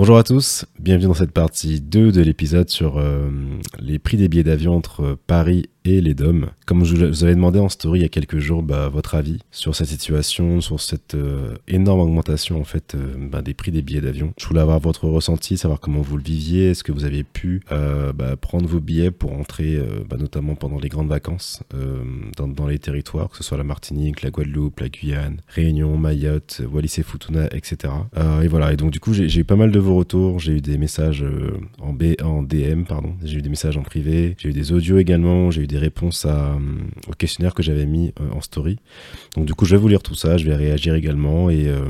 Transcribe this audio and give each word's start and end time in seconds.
Bonjour 0.00 0.16
à 0.16 0.22
tous, 0.22 0.64
bienvenue 0.78 1.08
dans 1.08 1.12
cette 1.12 1.32
partie 1.32 1.78
2 1.78 2.10
de 2.10 2.22
l'épisode 2.22 2.70
sur 2.70 2.96
euh, 2.96 3.28
les 3.80 3.98
prix 3.98 4.16
des 4.16 4.30
billets 4.30 4.44
d'avion 4.44 4.74
entre 4.74 5.18
Paris 5.26 5.68
et 5.84 6.00
les 6.00 6.14
DOM. 6.14 6.50
Comme 6.66 6.84
je 6.84 7.06
vous 7.06 7.24
avais 7.24 7.34
demandé 7.34 7.58
en 7.58 7.68
story 7.68 8.00
il 8.00 8.02
y 8.02 8.06
a 8.06 8.08
quelques 8.08 8.38
jours 8.38 8.62
bah, 8.62 8.88
votre 8.88 9.14
avis 9.14 9.38
sur 9.50 9.74
cette 9.74 9.88
situation, 9.88 10.60
sur 10.60 10.80
cette 10.80 11.14
euh, 11.14 11.54
énorme 11.68 12.00
augmentation 12.00 12.60
en 12.60 12.64
fait 12.64 12.94
euh, 12.94 13.14
bah, 13.18 13.42
des 13.42 13.54
prix 13.54 13.70
des 13.70 13.82
billets 13.82 14.00
d'avion. 14.00 14.32
Je 14.38 14.46
voulais 14.46 14.60
avoir 14.60 14.78
votre 14.78 15.08
ressenti, 15.08 15.56
savoir 15.56 15.80
comment 15.80 16.02
vous 16.02 16.16
le 16.16 16.22
viviez, 16.22 16.70
est-ce 16.70 16.84
que 16.84 16.92
vous 16.92 17.04
avez 17.04 17.24
pu 17.24 17.62
euh, 17.72 18.12
bah, 18.12 18.36
prendre 18.36 18.68
vos 18.68 18.80
billets 18.80 19.10
pour 19.10 19.32
entrer 19.32 19.80
notamment 20.18 20.54
pendant 20.54 20.78
les 20.78 20.88
grandes 20.88 21.08
vacances 21.08 21.62
dans, 22.36 22.46
dans, 22.46 22.66
les 22.66 22.78
territoires, 22.78 23.30
que 23.30 23.36
ce 23.36 23.42
soit 23.42 23.56
la 23.56 23.64
Martinique, 23.64 24.22
la 24.22 24.30
Guadeloupe, 24.30 24.80
la 24.80 24.88
Guyane, 24.88 25.38
Réunion, 25.48 25.96
Mayotte, 25.96 26.60
Wallis 26.70 26.96
et 26.98 27.02
Futuna, 27.02 27.46
etc. 27.52 27.92
et 28.42 28.48
voilà, 28.48 28.72
et 28.72 28.76
donc 28.76 28.90
du 28.90 29.00
coup 29.00 29.14
j'ai 29.14 29.34
eu 29.34 29.44
pas 29.44 29.56
mal 29.56 29.70
de 29.70 29.78
vos 29.78 29.94
retours, 29.94 30.38
j'ai 30.40 30.52
eu 30.52 30.60
des 30.60 30.76
messages 30.76 31.24
en, 31.78 31.92
B, 31.92 32.14
en 32.22 32.42
DM, 32.42 32.82
pardon, 32.84 33.14
j'ai 33.24 33.38
eu 33.38 33.42
des 33.42 33.48
messages 33.48 33.76
en 33.76 33.82
privé, 33.82 34.36
j'ai 34.38 34.50
eu 34.50 34.52
des 34.52 34.72
audios 34.72 34.98
également, 34.98 35.50
j'ai 35.50 35.62
eu 35.62 35.66
des 35.70 35.78
réponses 35.78 36.24
à, 36.24 36.58
au 37.08 37.12
questionnaire 37.12 37.54
que 37.54 37.62
j'avais 37.62 37.86
mis 37.86 38.12
euh, 38.20 38.30
en 38.32 38.40
story. 38.40 38.78
Donc 39.36 39.46
du 39.46 39.54
coup, 39.54 39.64
je 39.64 39.76
vais 39.76 39.80
vous 39.80 39.88
lire 39.88 40.02
tout 40.02 40.16
ça, 40.16 40.36
je 40.36 40.44
vais 40.44 40.56
réagir 40.56 40.94
également 40.94 41.48
et 41.48 41.68
euh, 41.68 41.84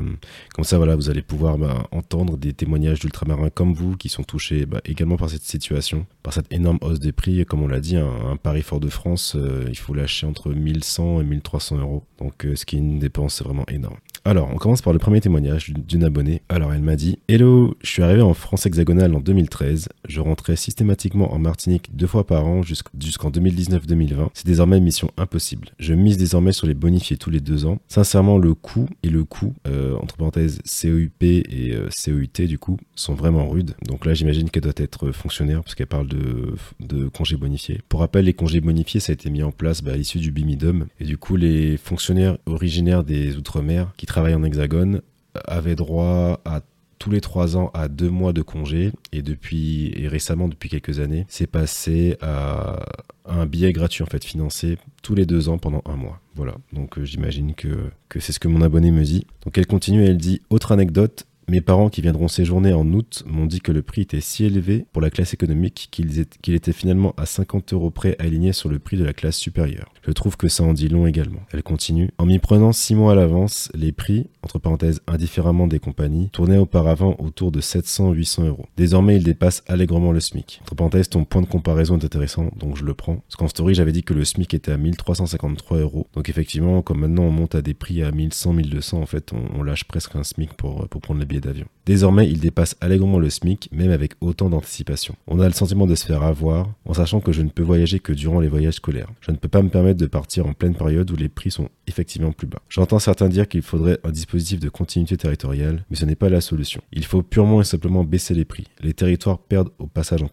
comme 0.54 0.64
ça, 0.64 0.76
voilà, 0.76 0.96
vous 0.96 1.08
allez 1.08 1.22
pouvoir 1.22 1.56
bah, 1.56 1.86
entendre 1.90 2.36
des 2.36 2.52
témoignages 2.52 3.00
d'ultramarins 3.00 3.48
comme 3.48 3.72
vous 3.72 3.96
qui 3.96 4.10
sont 4.10 4.22
touchés 4.22 4.66
bah, 4.66 4.80
également 4.84 5.16
par 5.16 5.30
cette 5.30 5.42
situation, 5.42 6.06
par 6.22 6.34
cette 6.34 6.52
énorme 6.52 6.78
hausse 6.82 7.00
des 7.00 7.12
prix. 7.12 7.44
Comme 7.46 7.62
on 7.62 7.68
l'a 7.68 7.80
dit, 7.80 7.96
un, 7.96 8.36
Paris-Fort-de-France, 8.42 9.36
euh, 9.36 9.64
il 9.68 9.78
faut 9.78 9.94
lâcher 9.94 10.26
entre 10.26 10.50
1100 10.52 11.22
et 11.22 11.24
1300 11.24 11.78
euros. 11.78 12.04
Donc 12.18 12.46
ce 12.54 12.64
qui 12.66 12.76
est 12.76 12.80
une 12.80 12.98
dépense 12.98 13.42
vraiment 13.42 13.64
énorme. 13.68 13.96
Alors, 14.24 14.50
on 14.52 14.56
commence 14.56 14.82
par 14.82 14.92
le 14.92 14.98
premier 14.98 15.20
témoignage 15.20 15.72
d'une 15.72 16.04
abonnée. 16.04 16.42
Alors, 16.50 16.74
elle 16.74 16.82
m'a 16.82 16.96
dit 16.96 17.18
Hello, 17.26 17.74
je 17.82 17.88
suis 17.88 18.02
arrivé 18.02 18.20
en 18.20 18.34
France 18.34 18.66
hexagonale 18.66 19.14
en 19.14 19.20
2013. 19.20 19.88
Je 20.06 20.20
rentrais 20.20 20.56
systématiquement 20.56 21.32
en 21.32 21.38
Martinique 21.38 21.96
deux 21.96 22.06
fois 22.06 22.26
par 22.26 22.46
an 22.46 22.62
jusqu'en 22.62 23.30
2019-2020. 23.30 24.28
C'est 24.34 24.46
désormais 24.46 24.78
mission 24.78 25.10
impossible. 25.16 25.70
Je 25.78 25.94
mise 25.94 26.18
désormais 26.18 26.52
sur 26.52 26.66
les 26.66 26.74
bonifiés 26.74 27.16
tous 27.16 27.30
les 27.30 27.40
deux 27.40 27.64
ans. 27.64 27.78
Sincèrement, 27.88 28.36
le 28.36 28.52
coût 28.52 28.88
et 29.02 29.08
le 29.08 29.24
coût, 29.24 29.54
euh, 29.66 29.96
entre 29.96 30.16
parenthèses 30.16 30.60
COUP 30.64 31.22
et 31.22 31.72
euh, 31.72 31.88
COUT, 31.88 32.46
du 32.46 32.58
coup, 32.58 32.76
sont 32.94 33.14
vraiment 33.14 33.48
rudes. 33.48 33.74
Donc 33.86 34.04
là, 34.04 34.12
j'imagine 34.12 34.50
qu'elle 34.50 34.64
doit 34.64 34.72
être 34.76 35.12
fonctionnaire 35.12 35.62
parce 35.62 35.74
qu'elle 35.74 35.86
parle 35.86 36.08
de, 36.08 36.54
de 36.80 37.08
congés 37.08 37.36
bonifiés. 37.36 37.80
Pour 37.88 38.00
rappel, 38.00 38.26
les 38.26 38.34
congés 38.34 38.60
bonifiés, 38.60 39.00
ça 39.00 39.12
a 39.12 39.14
été 39.14 39.30
mis 39.30 39.42
en 39.42 39.50
place 39.50 39.82
bah, 39.82 39.92
à 39.92 39.96
l'issue 39.96 40.18
du 40.18 40.30
BIMIDOM. 40.30 40.86
Et 41.00 41.04
du 41.04 41.16
coup, 41.16 41.36
les 41.36 41.78
fonctionnaires 41.78 42.36
originaires 42.44 43.02
des 43.02 43.36
Outre-mer 43.36 43.92
qui 43.96 44.06
travaillent 44.10 44.34
en 44.34 44.42
hexagone 44.42 45.02
avaient 45.46 45.76
droit 45.76 46.40
à 46.44 46.62
tous 46.98 47.10
les 47.10 47.20
trois 47.20 47.56
ans 47.56 47.70
à 47.72 47.88
deux 47.88 48.10
mois 48.10 48.32
de 48.32 48.42
congé. 48.42 48.92
Et 49.12 49.22
depuis 49.22 49.92
et 49.96 50.08
récemment 50.08 50.48
depuis 50.48 50.68
quelques 50.68 50.98
années 50.98 51.26
c'est 51.28 51.46
passé 51.46 52.16
à 52.20 52.84
un 53.24 53.46
billet 53.46 53.72
gratuit 53.72 54.02
en 54.02 54.06
fait 54.06 54.24
financé 54.24 54.78
tous 55.02 55.14
les 55.14 55.26
deux 55.26 55.48
ans 55.48 55.58
pendant 55.58 55.82
un 55.86 55.96
mois. 55.96 56.20
Voilà. 56.34 56.54
Donc 56.72 56.98
euh, 56.98 57.04
j'imagine 57.04 57.54
que, 57.54 57.90
que 58.08 58.18
c'est 58.18 58.32
ce 58.32 58.40
que 58.40 58.48
mon 58.48 58.62
abonné 58.62 58.90
me 58.90 59.04
dit. 59.04 59.26
Donc 59.44 59.56
elle 59.56 59.66
continue 59.66 60.02
et 60.02 60.08
elle 60.08 60.18
dit 60.18 60.42
autre 60.50 60.72
anecdote 60.72 61.26
mes 61.50 61.60
parents 61.60 61.88
qui 61.88 62.00
viendront 62.00 62.28
séjourner 62.28 62.72
en 62.72 62.86
août 62.92 63.24
m'ont 63.26 63.46
dit 63.46 63.60
que 63.60 63.72
le 63.72 63.82
prix 63.82 64.02
était 64.02 64.20
si 64.20 64.44
élevé 64.44 64.86
pour 64.92 65.02
la 65.02 65.10
classe 65.10 65.34
économique 65.34 65.88
qu'il 65.90 66.54
était 66.54 66.72
finalement 66.72 67.12
à 67.16 67.26
50 67.26 67.72
euros 67.72 67.90
près 67.90 68.14
aligné 68.20 68.52
sur 68.52 68.68
le 68.68 68.78
prix 68.78 68.96
de 68.96 69.04
la 69.04 69.12
classe 69.12 69.36
supérieure. 69.36 69.92
Je 70.06 70.12
trouve 70.12 70.36
que 70.36 70.46
ça 70.46 70.62
en 70.62 70.72
dit 70.72 70.88
long 70.88 71.08
également. 71.08 71.40
Elle 71.52 71.64
continue. 71.64 72.10
En 72.18 72.26
m'y 72.26 72.38
prenant 72.38 72.72
6 72.72 72.94
mois 72.94 73.12
à 73.12 73.14
l'avance, 73.16 73.68
les 73.74 73.90
prix, 73.90 74.28
entre 74.42 74.60
parenthèses 74.60 75.00
indifféremment 75.08 75.66
des 75.66 75.80
compagnies, 75.80 76.30
tournaient 76.30 76.56
auparavant 76.56 77.16
autour 77.18 77.50
de 77.50 77.60
700-800 77.60 78.46
euros. 78.46 78.66
Désormais, 78.76 79.16
ils 79.16 79.24
dépassent 79.24 79.64
allègrement 79.66 80.12
le 80.12 80.20
SMIC. 80.20 80.60
Entre 80.62 80.76
parenthèses, 80.76 81.08
ton 81.08 81.24
point 81.24 81.42
de 81.42 81.46
comparaison 81.46 81.98
est 81.98 82.04
intéressant, 82.04 82.50
donc 82.56 82.76
je 82.76 82.84
le 82.84 82.94
prends. 82.94 83.16
Parce 83.16 83.36
qu'en 83.36 83.48
story, 83.48 83.74
j'avais 83.74 83.92
dit 83.92 84.04
que 84.04 84.14
le 84.14 84.24
SMIC 84.24 84.54
était 84.54 84.72
à 84.72 84.76
1353 84.76 85.78
euros. 85.78 86.06
Donc 86.14 86.28
effectivement, 86.28 86.80
comme 86.82 87.00
maintenant 87.00 87.24
on 87.24 87.32
monte 87.32 87.56
à 87.56 87.62
des 87.62 87.74
prix 87.74 88.04
à 88.04 88.12
1100, 88.12 88.52
1200, 88.52 89.00
en 89.00 89.06
fait, 89.06 89.32
on, 89.32 89.62
lâche 89.64 89.84
presque 89.84 90.14
un 90.16 90.22
SMIC 90.22 90.54
pour, 90.54 90.88
pour 90.88 91.00
prendre 91.00 91.20
les 91.20 91.26
billets 91.26 91.39
Désormais, 91.86 92.28
il 92.28 92.38
dépasse 92.40 92.76
allègrement 92.80 93.18
le 93.18 93.30
SMIC, 93.30 93.68
même 93.72 93.90
avec 93.90 94.12
autant 94.20 94.50
d'anticipation. 94.50 95.16
On 95.26 95.40
a 95.40 95.46
le 95.46 95.54
sentiment 95.54 95.86
de 95.86 95.94
se 95.94 96.06
faire 96.06 96.22
avoir, 96.22 96.68
en 96.84 96.94
sachant 96.94 97.20
que 97.20 97.32
je 97.32 97.42
ne 97.42 97.48
peux 97.48 97.62
voyager 97.62 97.98
que 97.98 98.12
durant 98.12 98.40
les 98.40 98.48
voyages 98.48 98.74
scolaires. 98.74 99.08
Je 99.20 99.32
ne 99.32 99.36
peux 99.36 99.48
pas 99.48 99.62
me 99.62 99.70
permettre 99.70 99.98
de 99.98 100.06
partir 100.06 100.46
en 100.46 100.52
pleine 100.52 100.74
période 100.74 101.10
où 101.10 101.16
les 101.16 101.28
prix 101.28 101.50
sont 101.50 101.68
effectivement 101.86 102.32
plus 102.32 102.46
bas. 102.46 102.62
J'entends 102.68 102.98
certains 102.98 103.28
dire 103.28 103.48
qu'il 103.48 103.62
faudrait 103.62 103.98
un 104.04 104.10
dispositif 104.10 104.60
de 104.60 104.68
continuité 104.68 105.16
territoriale, 105.16 105.84
mais 105.90 105.96
ce 105.96 106.04
n'est 106.04 106.14
pas 106.14 106.28
la 106.28 106.40
solution. 106.40 106.82
Il 106.92 107.04
faut 107.04 107.22
purement 107.22 107.60
et 107.60 107.64
simplement 107.64 108.04
baisser 108.04 108.34
les 108.34 108.44
prix. 108.44 108.66
Les 108.80 108.94
territoires 108.94 109.38
perdent 109.38 109.70
au 109.78 109.86
passage 109.86 110.22
en, 110.22 110.30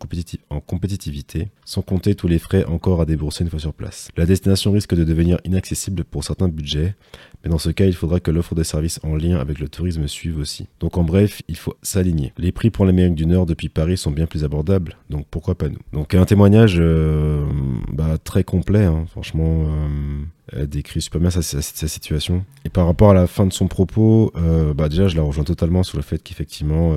en 0.50 0.60
compétitivité, 0.60 1.48
sans 1.66 1.82
compter 1.82 2.14
tous 2.14 2.28
les 2.28 2.40
frais 2.40 2.66
encore 2.66 3.02
à 3.02 3.06
débourser 3.06 3.44
une 3.44 3.50
fois 3.50 3.60
sur 3.60 3.74
place. 3.74 4.10
La 4.16 4.26
destination 4.26 4.72
risque 4.72 4.96
de 4.96 5.04
devenir 5.04 5.40
inaccessible 5.44 6.04
pour 6.04 6.24
certains 6.24 6.50
budgets, 6.50 6.96
mais 7.48 7.52
dans 7.52 7.58
ce 7.60 7.70
cas, 7.70 7.86
il 7.86 7.94
faudra 7.94 8.20
que 8.20 8.30
l'offre 8.30 8.56
de 8.56 8.64
services 8.64 9.00
en 9.04 9.16
lien 9.16 9.40
avec 9.40 9.60
le 9.60 9.70
tourisme 9.70 10.06
suive 10.08 10.38
aussi. 10.38 10.68
Donc 10.82 10.98
en 10.98 11.04
bref, 11.04 11.42
il 11.48 11.56
faut 11.56 11.76
s'aligner. 11.82 12.34
Les 12.38 12.52
prix 12.52 12.72
pour 12.72 12.84
l'Amérique 12.84 13.16
du 13.16 13.26
Nord 13.26 13.46
depuis 13.46 13.70
Paris 13.70 13.96
sont 13.96 14.12
bien 14.12 14.26
plus 14.26 14.44
abordables, 14.44 14.98
donc 15.10 15.28
pourquoi 15.32 15.56
pas 15.56 15.70
nous? 15.70 15.80
Donc 15.94 16.14
un 16.14 16.26
témoignage 16.26 16.76
euh, 16.78 17.46
bah, 17.94 18.18
très 18.22 18.44
complet, 18.44 18.84
hein. 18.84 19.06
franchement. 19.12 19.66
Euh, 19.70 20.24
décrit 20.66 21.02
super 21.02 21.20
bien 21.20 21.30
sa, 21.30 21.42
situation. 21.42 22.46
Et 22.66 22.70
par 22.70 22.86
rapport 22.86 23.12
à 23.12 23.14
la 23.14 23.28
fin 23.28 23.46
de 23.46 23.54
son 23.54 23.68
propos, 23.68 24.32
euh, 24.36 24.74
bah 24.74 24.90
déjà, 24.90 25.08
je 25.08 25.16
la 25.16 25.22
rejoins 25.22 25.44
totalement 25.44 25.84
sur 25.84 25.98
le 25.98 26.04
fait 26.04 26.22
qu'effectivement, 26.22 26.96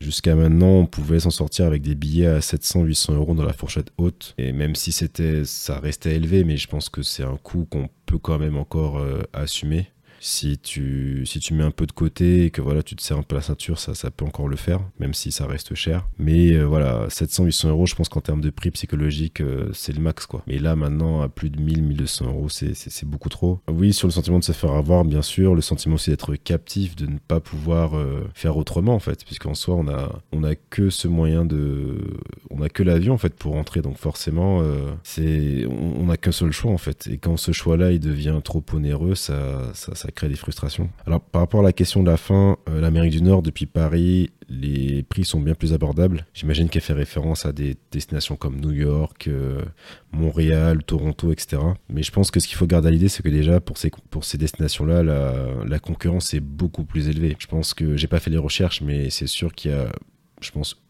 jusqu'à 0.00 0.34
maintenant, 0.34 0.70
on 0.70 0.86
pouvait 0.86 1.20
s'en 1.20 1.30
sortir 1.30 1.66
avec 1.66 1.82
des 1.82 1.94
billets 1.94 2.26
à 2.26 2.38
700-800 2.40 3.14
euros 3.14 3.34
dans 3.34 3.44
la 3.44 3.52
fourchette 3.52 3.92
haute. 3.98 4.34
Et 4.38 4.52
même 4.52 4.74
si 4.74 4.92
c'était, 4.92 5.44
ça 5.44 5.78
restait 5.78 6.16
élevé, 6.16 6.44
mais 6.44 6.56
je 6.56 6.66
pense 6.66 6.88
que 6.88 7.02
c'est 7.02 7.24
un 7.24 7.36
coût 7.36 7.66
qu'on 7.66 7.88
peut 8.06 8.18
quand 8.18 8.38
même 8.38 8.56
encore 8.56 9.04
assumer 9.32 9.88
si 10.20 10.58
tu, 10.58 11.24
si 11.26 11.40
tu 11.40 11.54
mets 11.54 11.64
un 11.64 11.70
peu 11.70 11.86
de 11.86 11.92
côté 11.92 12.44
et 12.44 12.50
que 12.50 12.60
voilà, 12.60 12.82
tu 12.82 12.96
te 12.96 13.02
serres 13.02 13.18
un 13.18 13.22
peu 13.22 13.36
la 13.36 13.42
ceinture, 13.42 13.78
ça, 13.78 13.94
ça 13.94 14.10
peut 14.10 14.24
encore 14.24 14.48
le 14.48 14.56
faire, 14.56 14.80
même 14.98 15.14
si 15.14 15.32
ça 15.32 15.46
reste 15.46 15.74
cher. 15.74 16.08
Mais 16.18 16.52
euh, 16.52 16.64
voilà, 16.64 17.06
700-800 17.08 17.68
euros, 17.68 17.86
je 17.86 17.94
pense 17.94 18.08
qu'en 18.08 18.20
termes 18.20 18.40
de 18.40 18.50
prix 18.50 18.70
psychologique, 18.70 19.40
euh, 19.40 19.70
c'est 19.72 19.92
le 19.92 20.00
max 20.00 20.26
quoi. 20.26 20.42
Mais 20.46 20.58
là, 20.58 20.76
maintenant, 20.76 21.22
à 21.22 21.28
plus 21.28 21.50
de 21.50 21.60
1000-1200 21.60 22.26
euros, 22.26 22.48
c'est 22.48 23.04
beaucoup 23.04 23.28
trop. 23.28 23.60
Oui, 23.68 23.92
sur 23.92 24.08
le 24.08 24.12
sentiment 24.12 24.38
de 24.38 24.44
se 24.44 24.52
faire 24.52 24.72
avoir, 24.72 25.04
bien 25.04 25.22
sûr, 25.22 25.54
le 25.54 25.62
sentiment 25.62 25.94
aussi 25.94 26.10
d'être 26.10 26.34
captif, 26.36 26.96
de 26.96 27.06
ne 27.06 27.18
pas 27.18 27.40
pouvoir 27.40 27.96
euh, 27.96 28.28
faire 28.34 28.56
autrement 28.56 28.94
en 28.94 29.00
fait, 29.00 29.24
puisqu'en 29.24 29.54
soi, 29.54 29.74
on 29.76 29.88
a, 29.88 30.20
on 30.32 30.42
a 30.44 30.54
que 30.54 30.90
ce 30.90 31.08
moyen 31.08 31.44
de. 31.44 31.98
On 32.50 32.62
a 32.62 32.68
que 32.68 32.82
l'avion 32.82 33.14
en 33.14 33.18
fait 33.18 33.34
pour 33.34 33.52
rentrer, 33.52 33.82
donc 33.82 33.98
forcément, 33.98 34.62
c'est 35.04 35.66
on 35.66 36.06
n'a 36.06 36.16
qu'un 36.16 36.32
seul 36.32 36.50
choix 36.50 36.72
en 36.72 36.78
fait. 36.78 37.06
Et 37.06 37.18
quand 37.18 37.36
ce 37.36 37.52
choix-là, 37.52 37.92
il 37.92 38.00
devient 38.00 38.40
trop 38.42 38.64
onéreux, 38.72 39.14
ça 39.14 39.72
crée 40.12 40.28
des 40.28 40.36
frustrations. 40.36 40.90
Alors 41.06 41.20
par 41.20 41.40
rapport 41.40 41.60
à 41.60 41.62
la 41.62 41.72
question 41.72 42.02
de 42.02 42.10
la 42.10 42.16
fin, 42.16 42.56
euh, 42.68 42.80
l'Amérique 42.80 43.12
du 43.12 43.22
Nord 43.22 43.42
depuis 43.42 43.66
Paris, 43.66 44.30
les 44.48 45.02
prix 45.02 45.24
sont 45.24 45.40
bien 45.40 45.54
plus 45.54 45.72
abordables. 45.72 46.26
J'imagine 46.34 46.68
qu'elle 46.68 46.82
fait 46.82 46.92
référence 46.94 47.44
à 47.46 47.52
des 47.52 47.76
destinations 47.92 48.36
comme 48.36 48.60
New 48.60 48.72
York, 48.72 49.28
euh, 49.28 49.62
Montréal, 50.12 50.82
Toronto, 50.84 51.32
etc. 51.32 51.62
Mais 51.88 52.02
je 52.02 52.10
pense 52.10 52.30
que 52.30 52.40
ce 52.40 52.48
qu'il 52.48 52.56
faut 52.56 52.66
garder 52.66 52.88
à 52.88 52.90
l'idée, 52.90 53.08
c'est 53.08 53.22
que 53.22 53.28
déjà 53.28 53.60
pour 53.60 53.76
ces, 53.78 53.90
pour 54.10 54.24
ces 54.24 54.38
destinations-là, 54.38 55.02
la, 55.02 55.34
la 55.66 55.78
concurrence 55.78 56.32
est 56.34 56.40
beaucoup 56.40 56.84
plus 56.84 57.08
élevée. 57.08 57.36
Je 57.38 57.46
pense 57.46 57.74
que 57.74 57.96
j'ai 57.96 58.06
pas 58.06 58.20
fait 58.20 58.30
les 58.30 58.38
recherches, 58.38 58.80
mais 58.80 59.10
c'est 59.10 59.26
sûr 59.26 59.52
qu'il 59.52 59.70
y 59.70 59.74
a, 59.74 59.92
je 60.40 60.50
pense, 60.50 60.82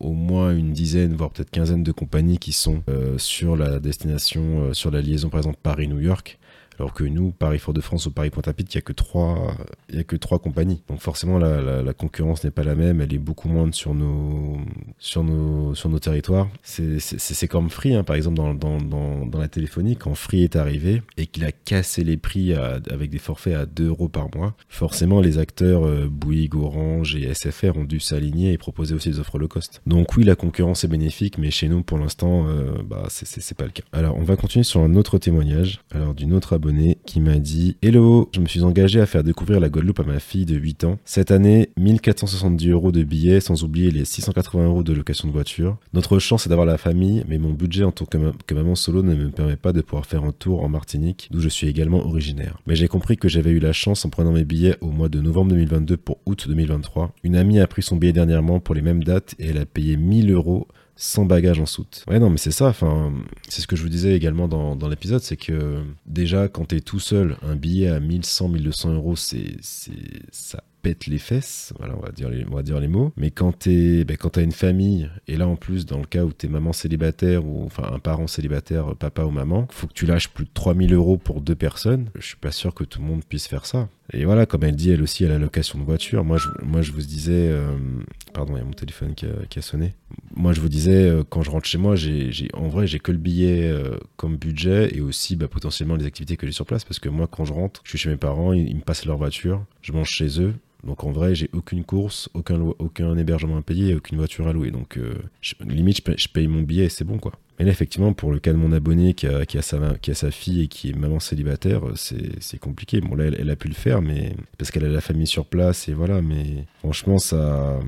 au 0.00 0.12
moins 0.12 0.54
une 0.54 0.72
dizaine, 0.72 1.14
voire 1.14 1.30
peut-être 1.30 1.50
quinzaine 1.50 1.82
de 1.82 1.92
compagnies 1.92 2.38
qui 2.38 2.52
sont 2.52 2.82
euh, 2.88 3.16
sur 3.16 3.56
la 3.56 3.78
destination, 3.78 4.74
sur 4.74 4.90
la 4.90 5.00
liaison 5.00 5.28
par 5.28 5.38
exemple 5.38 5.58
Paris-New 5.62 6.00
York. 6.00 6.38
Alors 6.82 6.94
que 6.94 7.04
nous, 7.04 7.30
Paris-Fort-de-France 7.30 8.06
ou 8.06 8.10
Paris-Pointe-à-Pitre, 8.10 8.72
il 8.74 8.78
n'y 8.78 8.80
a, 8.80 8.82
que 8.82 8.92
trois, 8.92 9.54
a 9.96 10.02
que 10.02 10.16
trois 10.16 10.40
compagnies. 10.40 10.82
Donc 10.88 10.98
forcément, 10.98 11.38
la, 11.38 11.92
concurrence 11.92 12.42
n'est 12.42 12.50
pas 12.50 12.64
la 12.64 12.74
même, 12.74 13.00
elle 13.00 13.14
est 13.14 13.18
beaucoup 13.18 13.48
moindre 13.48 13.72
sur 13.72 13.94
nos, 13.94 14.58
sur 14.98 15.22
nos, 15.22 15.76
sur 15.76 15.88
nos 15.88 16.00
territoires. 16.00 16.48
C'est 16.64 17.46
comme 17.46 17.70
Free, 17.70 17.94
hein, 17.94 18.02
par 18.02 18.16
exemple, 18.16 18.58
dans, 18.58 19.38
la 19.38 19.46
téléphonie, 19.46 19.94
quand 19.94 20.16
Free 20.16 20.42
est 20.42 20.56
arrivé 20.56 21.02
et 21.16 21.26
qu'il 21.26 21.44
a 21.44 21.52
cassé 21.52 22.02
les 22.02 22.16
prix 22.16 22.52
avec 22.52 23.10
des 23.10 23.18
forfaits 23.18 23.54
à 23.54 23.64
2 23.64 23.86
euros 23.86 24.08
par 24.08 24.26
mois, 24.34 24.56
forcément, 24.68 25.20
les 25.20 25.38
acteurs 25.38 25.86
euh, 25.86 26.08
Bouygues, 26.10 26.56
Orange 26.56 27.14
et 27.14 27.32
SFR 27.32 27.76
ont 27.76 27.84
dû 27.84 28.00
s'aligner 28.00 28.52
et 28.52 28.58
proposer 28.58 28.96
aussi 28.96 29.08
des 29.10 29.20
offres 29.20 29.38
low 29.38 29.46
cost. 29.46 29.80
Donc 29.86 30.16
oui, 30.16 30.24
la 30.24 30.34
concurrence 30.34 30.82
est 30.82 30.88
bénéfique, 30.88 31.38
mais 31.38 31.52
chez 31.52 31.68
nous, 31.68 31.84
pour 31.84 31.98
l'instant, 31.98 32.48
euh, 32.48 32.72
bah, 32.84 33.06
c'est 33.08 33.56
pas 33.56 33.66
le 33.66 33.70
cas. 33.70 33.84
Alors, 33.92 34.16
on 34.16 34.24
va 34.24 34.34
continuer 34.34 34.64
sur 34.64 34.80
un 34.80 34.96
autre 34.96 35.18
témoignage, 35.18 35.80
alors 35.92 36.14
d'une 36.14 36.32
autre 36.32 36.54
abonnée 36.54 36.71
qui 37.06 37.20
m'a 37.20 37.38
dit 37.38 37.76
Hello, 37.82 38.28
je 38.32 38.40
me 38.40 38.46
suis 38.46 38.62
engagé 38.62 39.00
à 39.00 39.06
faire 39.06 39.22
découvrir 39.22 39.60
la 39.60 39.68
Guadeloupe 39.68 40.00
à 40.00 40.04
ma 40.04 40.18
fille 40.18 40.46
de 40.46 40.56
8 40.56 40.84
ans. 40.84 40.98
Cette 41.04 41.30
année, 41.30 41.70
1470 41.76 42.70
euros 42.70 42.92
de 42.92 43.02
billets, 43.02 43.40
sans 43.40 43.64
oublier 43.64 43.90
les 43.90 44.04
680 44.04 44.66
euros 44.66 44.82
de 44.82 44.92
location 44.92 45.28
de 45.28 45.32
voiture. 45.32 45.76
Notre 45.92 46.18
chance 46.18 46.46
est 46.46 46.48
d'avoir 46.48 46.66
la 46.66 46.78
famille, 46.78 47.24
mais 47.28 47.38
mon 47.38 47.52
budget 47.52 47.84
en 47.84 47.92
tant 47.92 48.04
que, 48.04 48.54
maman 48.54 48.74
solo 48.74 49.02
ne 49.02 49.14
me 49.14 49.30
permet 49.30 49.56
pas 49.56 49.72
de 49.72 49.80
pouvoir 49.80 50.06
faire 50.06 50.24
un 50.24 50.32
tour 50.32 50.62
en 50.62 50.68
Martinique, 50.68 51.28
d'où 51.30 51.40
je 51.40 51.48
suis 51.48 51.68
également 51.68 52.04
originaire. 52.06 52.58
Mais 52.66 52.76
j'ai 52.76 52.88
compris 52.88 53.16
que 53.16 53.28
j'avais 53.28 53.50
eu 53.50 53.58
la 53.58 53.72
chance 53.72 54.04
en 54.04 54.10
prenant 54.10 54.32
mes 54.32 54.44
billets 54.44 54.76
au 54.80 54.88
mois 54.88 55.08
de 55.08 55.20
novembre 55.20 55.50
2022 55.50 55.96
pour 55.96 56.18
août 56.26 56.46
2023. 56.48 57.14
Une 57.24 57.36
amie 57.36 57.60
a 57.60 57.66
pris 57.66 57.82
son 57.82 57.96
billet 57.96 58.12
dernièrement 58.12 58.60
pour 58.60 58.74
les 58.74 58.82
mêmes 58.82 59.04
dates 59.04 59.34
et 59.38 59.46
elle 59.48 59.58
a 59.58 59.66
payé 59.66 59.96
1000 59.96 60.30
euros 60.30 60.68
sans 60.96 61.24
bagage 61.24 61.60
en 61.60 61.66
soute. 61.66 62.04
Ouais, 62.08 62.18
non, 62.18 62.30
mais 62.30 62.38
c'est 62.38 62.50
ça. 62.50 62.68
Enfin, 62.68 63.12
c'est 63.48 63.60
ce 63.60 63.66
que 63.66 63.76
je 63.76 63.82
vous 63.82 63.88
disais 63.88 64.14
également 64.14 64.48
dans, 64.48 64.76
dans 64.76 64.88
l'épisode, 64.88 65.22
c'est 65.22 65.36
que 65.36 65.82
déjà, 66.06 66.48
quand 66.48 66.66
t'es 66.66 66.80
tout 66.80 67.00
seul, 67.00 67.36
un 67.42 67.56
billet 67.56 67.88
à 67.88 68.00
1100, 68.00 68.48
1200 68.48 68.94
euros, 68.94 69.16
c'est, 69.16 69.56
c'est, 69.60 69.92
ça 70.30 70.62
pète 70.82 71.06
les 71.06 71.18
fesses, 71.18 71.72
voilà, 71.78 71.96
on 71.96 72.00
va 72.00 72.10
dire 72.10 72.28
les, 72.28 72.44
on 72.50 72.54
va 72.54 72.62
dire 72.62 72.80
les 72.80 72.88
mots. 72.88 73.12
Mais 73.16 73.30
quand 73.30 73.52
t'es, 73.52 74.04
ben, 74.04 74.16
quand 74.16 74.30
t'as 74.30 74.42
une 74.42 74.52
famille, 74.52 75.08
et 75.28 75.36
là 75.36 75.46
en 75.48 75.56
plus, 75.56 75.86
dans 75.86 75.98
le 75.98 76.06
cas 76.06 76.24
où 76.24 76.32
t'es 76.32 76.48
maman 76.48 76.72
célibataire 76.72 77.46
ou 77.46 77.64
enfin 77.64 77.88
un 77.92 77.98
parent 77.98 78.26
célibataire, 78.26 78.96
papa 78.96 79.24
ou 79.24 79.30
maman, 79.30 79.66
faut 79.70 79.86
que 79.86 79.92
tu 79.92 80.06
lâches 80.06 80.28
plus 80.28 80.44
de 80.44 80.50
3000 80.52 80.92
euros 80.92 81.16
pour 81.16 81.40
deux 81.40 81.54
personnes. 81.54 82.10
Je 82.16 82.26
suis 82.26 82.36
pas 82.36 82.52
sûr 82.52 82.74
que 82.74 82.84
tout 82.84 83.00
le 83.00 83.06
monde 83.06 83.24
puisse 83.24 83.46
faire 83.46 83.66
ça. 83.66 83.88
Et 84.12 84.24
voilà, 84.24 84.44
comme 84.44 84.64
elle 84.64 84.76
dit, 84.76 84.90
elle 84.90 85.02
aussi, 85.02 85.24
à 85.24 85.28
la 85.28 85.38
location 85.38 85.78
de 85.78 85.84
voiture. 85.84 86.24
Moi, 86.24 86.36
je, 86.36 86.48
moi, 86.62 86.82
je 86.82 86.92
vous 86.92 87.00
disais, 87.00 87.48
euh, 87.50 87.76
pardon, 88.34 88.54
il 88.56 88.58
y 88.58 88.62
a 88.62 88.64
mon 88.64 88.72
téléphone 88.72 89.14
qui 89.14 89.24
a, 89.24 89.46
qui 89.48 89.58
a, 89.58 89.62
sonné. 89.62 89.94
Moi, 90.34 90.52
je 90.52 90.60
vous 90.60 90.68
disais, 90.68 91.08
euh, 91.08 91.24
quand 91.26 91.42
je 91.42 91.50
rentre 91.50 91.66
chez 91.66 91.78
moi, 91.78 91.96
j'ai, 91.96 92.30
en 92.52 92.68
vrai, 92.68 92.86
j'ai 92.86 92.98
que 92.98 93.10
le 93.10 93.18
billet 93.18 93.70
euh, 93.70 93.96
comme 94.16 94.36
budget 94.36 94.94
et 94.94 95.00
aussi 95.00 95.36
bah, 95.36 95.48
potentiellement 95.48 95.96
les 95.96 96.04
activités 96.04 96.36
que 96.36 96.46
j'ai 96.46 96.52
sur 96.52 96.66
place. 96.66 96.84
Parce 96.84 96.98
que 96.98 97.08
moi, 97.08 97.26
quand 97.26 97.44
je 97.44 97.54
rentre, 97.54 97.80
je 97.84 97.90
suis 97.90 97.98
chez 97.98 98.10
mes 98.10 98.16
parents, 98.16 98.52
ils 98.52 98.76
me 98.76 98.82
passent 98.82 99.06
leur 99.06 99.16
voiture, 99.16 99.64
je 99.80 99.92
mange 99.92 100.10
chez 100.10 100.40
eux. 100.40 100.54
Donc 100.84 101.04
en 101.04 101.12
vrai, 101.12 101.34
j'ai 101.34 101.48
aucune 101.52 101.84
course, 101.84 102.28
aucun, 102.34 102.60
aucun 102.60 103.16
hébergement 103.16 103.56
à 103.56 103.62
payer 103.62 103.94
aucune 103.94 104.18
voiture 104.18 104.48
à 104.48 104.52
louer. 104.52 104.70
Donc 104.70 104.98
euh, 104.98 105.14
limite, 105.60 106.02
je 106.16 106.28
paye, 106.28 106.48
mon 106.48 106.62
billet 106.62 106.86
et 106.86 106.88
c'est 106.88 107.04
bon 107.04 107.18
quoi. 107.18 107.32
Mais 107.62 107.66
là, 107.66 107.70
effectivement, 107.70 108.12
pour 108.12 108.32
le 108.32 108.40
cas 108.40 108.52
de 108.52 108.58
mon 108.58 108.72
abonné 108.72 109.14
qui 109.14 109.28
a, 109.28 109.46
qui 109.46 109.56
a, 109.56 109.62
sa, 109.62 109.78
qui 110.02 110.10
a 110.10 110.14
sa 110.14 110.32
fille 110.32 110.62
et 110.62 110.66
qui 110.66 110.90
est 110.90 110.94
maman 110.94 111.20
célibataire, 111.20 111.82
c'est 111.94 112.58
compliqué. 112.58 113.00
Bon, 113.00 113.14
là, 113.14 113.26
elle, 113.26 113.50
a 113.50 113.54
pu 113.54 113.68
le 113.68 113.74
faire, 113.74 114.02
mais 114.02 114.34
parce 114.58 114.72
qu'elle 114.72 114.84
a 114.84 114.88
la 114.88 115.00
famille 115.00 115.28
sur 115.28 115.46
place 115.46 115.88
et 115.88 115.92
voilà. 115.92 116.22
Mais 116.22 116.64
franchement, 116.80 117.18
ça, 117.18 117.78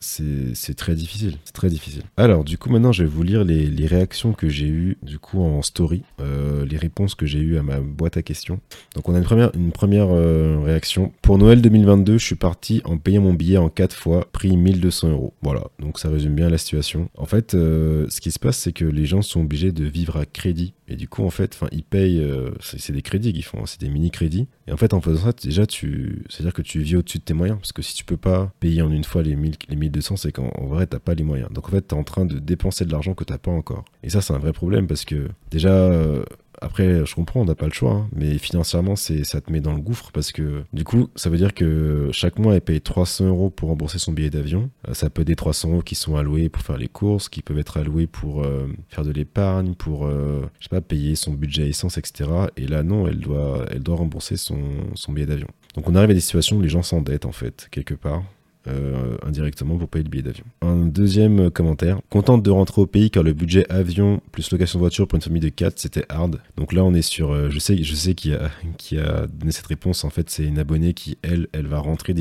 c'est 0.00 0.74
très 0.74 0.96
difficile. 0.96 1.36
C'est 1.44 1.54
très 1.54 1.68
difficile. 1.68 2.02
Alors, 2.16 2.42
du 2.42 2.58
coup, 2.58 2.68
maintenant, 2.68 2.90
je 2.90 3.04
vais 3.04 3.08
vous 3.08 3.22
lire 3.22 3.44
les, 3.44 3.68
les 3.68 3.86
réactions 3.86 4.32
que 4.32 4.48
j'ai 4.48 4.66
eues, 4.66 4.96
du 5.04 5.20
coup, 5.20 5.40
en 5.40 5.62
story, 5.62 6.02
euh, 6.20 6.66
les 6.66 6.76
réponses 6.76 7.14
que 7.14 7.26
j'ai 7.26 7.38
eues 7.38 7.58
à 7.58 7.62
ma 7.62 7.78
boîte 7.78 8.16
à 8.16 8.24
questions. 8.24 8.58
Donc, 8.96 9.08
on 9.08 9.14
a 9.14 9.18
une 9.18 9.24
première, 9.24 9.52
une 9.54 9.70
première 9.70 10.08
euh, 10.10 10.58
réaction. 10.64 11.12
Pour 11.22 11.38
Noël 11.38 11.62
2022, 11.62 12.18
je 12.18 12.24
suis 12.24 12.34
parti 12.34 12.82
en 12.84 12.98
payant 12.98 13.22
mon 13.22 13.34
billet 13.34 13.58
en 13.58 13.68
4 13.68 13.94
fois, 13.94 14.26
prix 14.32 14.56
1200 14.56 15.10
euros. 15.10 15.32
Voilà. 15.42 15.62
Donc, 15.78 16.00
ça 16.00 16.08
résume 16.08 16.34
bien 16.34 16.50
la 16.50 16.58
situation. 16.58 17.08
En 17.16 17.26
fait, 17.26 17.54
euh, 17.54 18.06
ce 18.08 18.20
qui 18.20 18.32
se 18.32 18.40
passe, 18.40 18.58
c'est 18.58 18.72
que 18.72 18.95
les 18.96 19.06
gens 19.06 19.22
sont 19.22 19.40
obligés 19.40 19.72
de 19.72 19.84
vivre 19.84 20.16
à 20.16 20.26
crédit. 20.26 20.74
Et 20.88 20.96
du 20.96 21.08
coup, 21.08 21.24
en 21.24 21.30
fait, 21.30 21.58
ils 21.72 21.84
payent, 21.84 22.20
euh, 22.20 22.50
c'est 22.60 22.92
des 22.92 23.02
crédits 23.02 23.32
qu'ils 23.32 23.44
font, 23.44 23.58
hein, 23.58 23.66
c'est 23.66 23.80
des 23.80 23.88
mini-crédits. 23.88 24.48
Et 24.66 24.72
en 24.72 24.76
fait, 24.76 24.94
en 24.94 25.00
faisant 25.00 25.26
ça, 25.26 25.32
déjà, 25.32 25.66
tu, 25.66 26.24
c'est-à-dire 26.28 26.52
que 26.52 26.62
tu 26.62 26.80
vis 26.80 26.96
au-dessus 26.96 27.18
de 27.18 27.24
tes 27.24 27.34
moyens. 27.34 27.58
Parce 27.58 27.72
que 27.72 27.82
si 27.82 27.94
tu 27.94 28.04
peux 28.04 28.16
pas 28.16 28.52
payer 28.60 28.82
en 28.82 28.90
une 28.90 29.04
fois 29.04 29.22
les, 29.22 29.36
1000, 29.36 29.56
les 29.68 29.76
1200, 29.76 30.16
c'est 30.16 30.32
qu'en 30.32 30.50
vrai, 30.66 30.86
t'as 30.86 30.98
pas 30.98 31.14
les 31.14 31.24
moyens. 31.24 31.50
Donc 31.52 31.68
en 31.68 31.70
fait, 31.70 31.86
tu 31.86 31.94
es 31.94 31.98
en 31.98 32.04
train 32.04 32.24
de 32.24 32.38
dépenser 32.38 32.84
de 32.84 32.92
l'argent 32.92 33.14
que 33.14 33.24
t'as 33.24 33.38
pas 33.38 33.50
encore. 33.50 33.84
Et 34.02 34.08
ça, 34.08 34.20
c'est 34.20 34.32
un 34.32 34.38
vrai 34.38 34.52
problème 34.52 34.86
parce 34.86 35.04
que 35.04 35.28
déjà, 35.50 35.70
euh, 35.70 36.24
après, 36.60 37.04
je 37.04 37.14
comprends, 37.14 37.40
on 37.40 37.44
n'a 37.44 37.54
pas 37.54 37.66
le 37.66 37.72
choix, 37.72 37.92
hein, 37.92 38.08
mais 38.14 38.38
financièrement, 38.38 38.96
c'est, 38.96 39.24
ça 39.24 39.40
te 39.40 39.52
met 39.52 39.60
dans 39.60 39.74
le 39.74 39.80
gouffre 39.80 40.10
parce 40.12 40.32
que 40.32 40.64
du 40.72 40.84
coup, 40.84 41.08
ça 41.14 41.30
veut 41.30 41.36
dire 41.36 41.54
que 41.54 42.08
chaque 42.12 42.38
mois, 42.38 42.54
elle 42.54 42.60
paye 42.60 42.80
300 42.80 43.26
euros 43.26 43.50
pour 43.50 43.68
rembourser 43.68 43.98
son 43.98 44.12
billet 44.12 44.30
d'avion. 44.30 44.70
Euh, 44.88 44.94
ça 44.94 45.10
peut 45.10 45.22
être 45.22 45.28
des 45.28 45.36
300 45.36 45.70
euros 45.70 45.82
qui 45.82 45.94
sont 45.94 46.16
alloués 46.16 46.48
pour 46.48 46.62
faire 46.62 46.78
les 46.78 46.88
courses, 46.88 47.28
qui 47.28 47.42
peuvent 47.42 47.58
être 47.58 47.76
alloués 47.76 48.06
pour 48.06 48.42
euh, 48.42 48.66
faire 48.88 49.04
de 49.04 49.12
l'épargne, 49.12 49.74
pour, 49.74 50.06
euh, 50.06 50.42
je 50.58 50.64
sais 50.64 50.70
pas, 50.70 50.80
payer 50.80 51.14
son 51.14 51.32
budget 51.32 51.68
essence, 51.68 51.98
etc. 51.98 52.30
Et 52.56 52.66
là, 52.66 52.82
non, 52.82 53.06
elle 53.06 53.18
doit, 53.18 53.66
rembourser 53.96 54.36
son, 54.36 54.58
son 54.94 55.12
billet 55.12 55.26
d'avion. 55.26 55.48
Donc 55.74 55.88
on 55.88 55.94
arrive 55.94 56.10
à 56.10 56.14
des 56.14 56.20
situations 56.20 56.56
où 56.56 56.60
les 56.60 56.68
gens 56.68 56.82
s'endettent 56.82 57.24
en 57.24 57.32
fait, 57.32 57.68
quelque 57.70 57.94
part. 57.94 58.22
Euh, 58.68 59.16
indirectement 59.22 59.78
pour 59.78 59.88
payer 59.88 60.02
le 60.02 60.10
billet 60.10 60.24
d'avion. 60.24 60.44
Un 60.60 60.86
deuxième 60.86 61.50
commentaire. 61.52 62.00
Contente 62.10 62.42
de 62.42 62.50
rentrer 62.50 62.82
au 62.82 62.86
pays 62.86 63.12
car 63.12 63.22
le 63.22 63.32
budget 63.32 63.70
avion 63.70 64.20
plus 64.32 64.50
location 64.50 64.80
de 64.80 64.82
voiture 64.82 65.06
pour 65.06 65.14
une 65.16 65.22
famille 65.22 65.40
de 65.40 65.50
4 65.50 65.78
c'était 65.78 66.04
hard. 66.08 66.40
Donc 66.56 66.72
là 66.72 66.82
on 66.84 66.92
est 66.92 67.02
sur, 67.02 67.30
euh, 67.30 67.48
je 67.48 67.60
sais, 67.60 67.80
je 67.80 67.94
sais 67.94 68.14
qui 68.14 68.34
a, 68.34 68.50
qui 68.76 68.98
a 68.98 69.28
donné 69.28 69.52
cette 69.52 69.66
réponse. 69.66 70.02
En 70.02 70.10
fait 70.10 70.30
c'est 70.30 70.44
une 70.44 70.58
abonnée 70.58 70.94
qui 70.94 71.16
elle, 71.22 71.46
elle 71.52 71.68
va 71.68 71.78
rentrer 71.78 72.12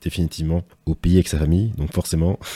définitivement 0.00 0.64
au 0.86 0.96
pays 0.96 1.14
avec 1.14 1.28
sa 1.28 1.38
famille. 1.38 1.70
Donc 1.76 1.92
forcément. 1.92 2.38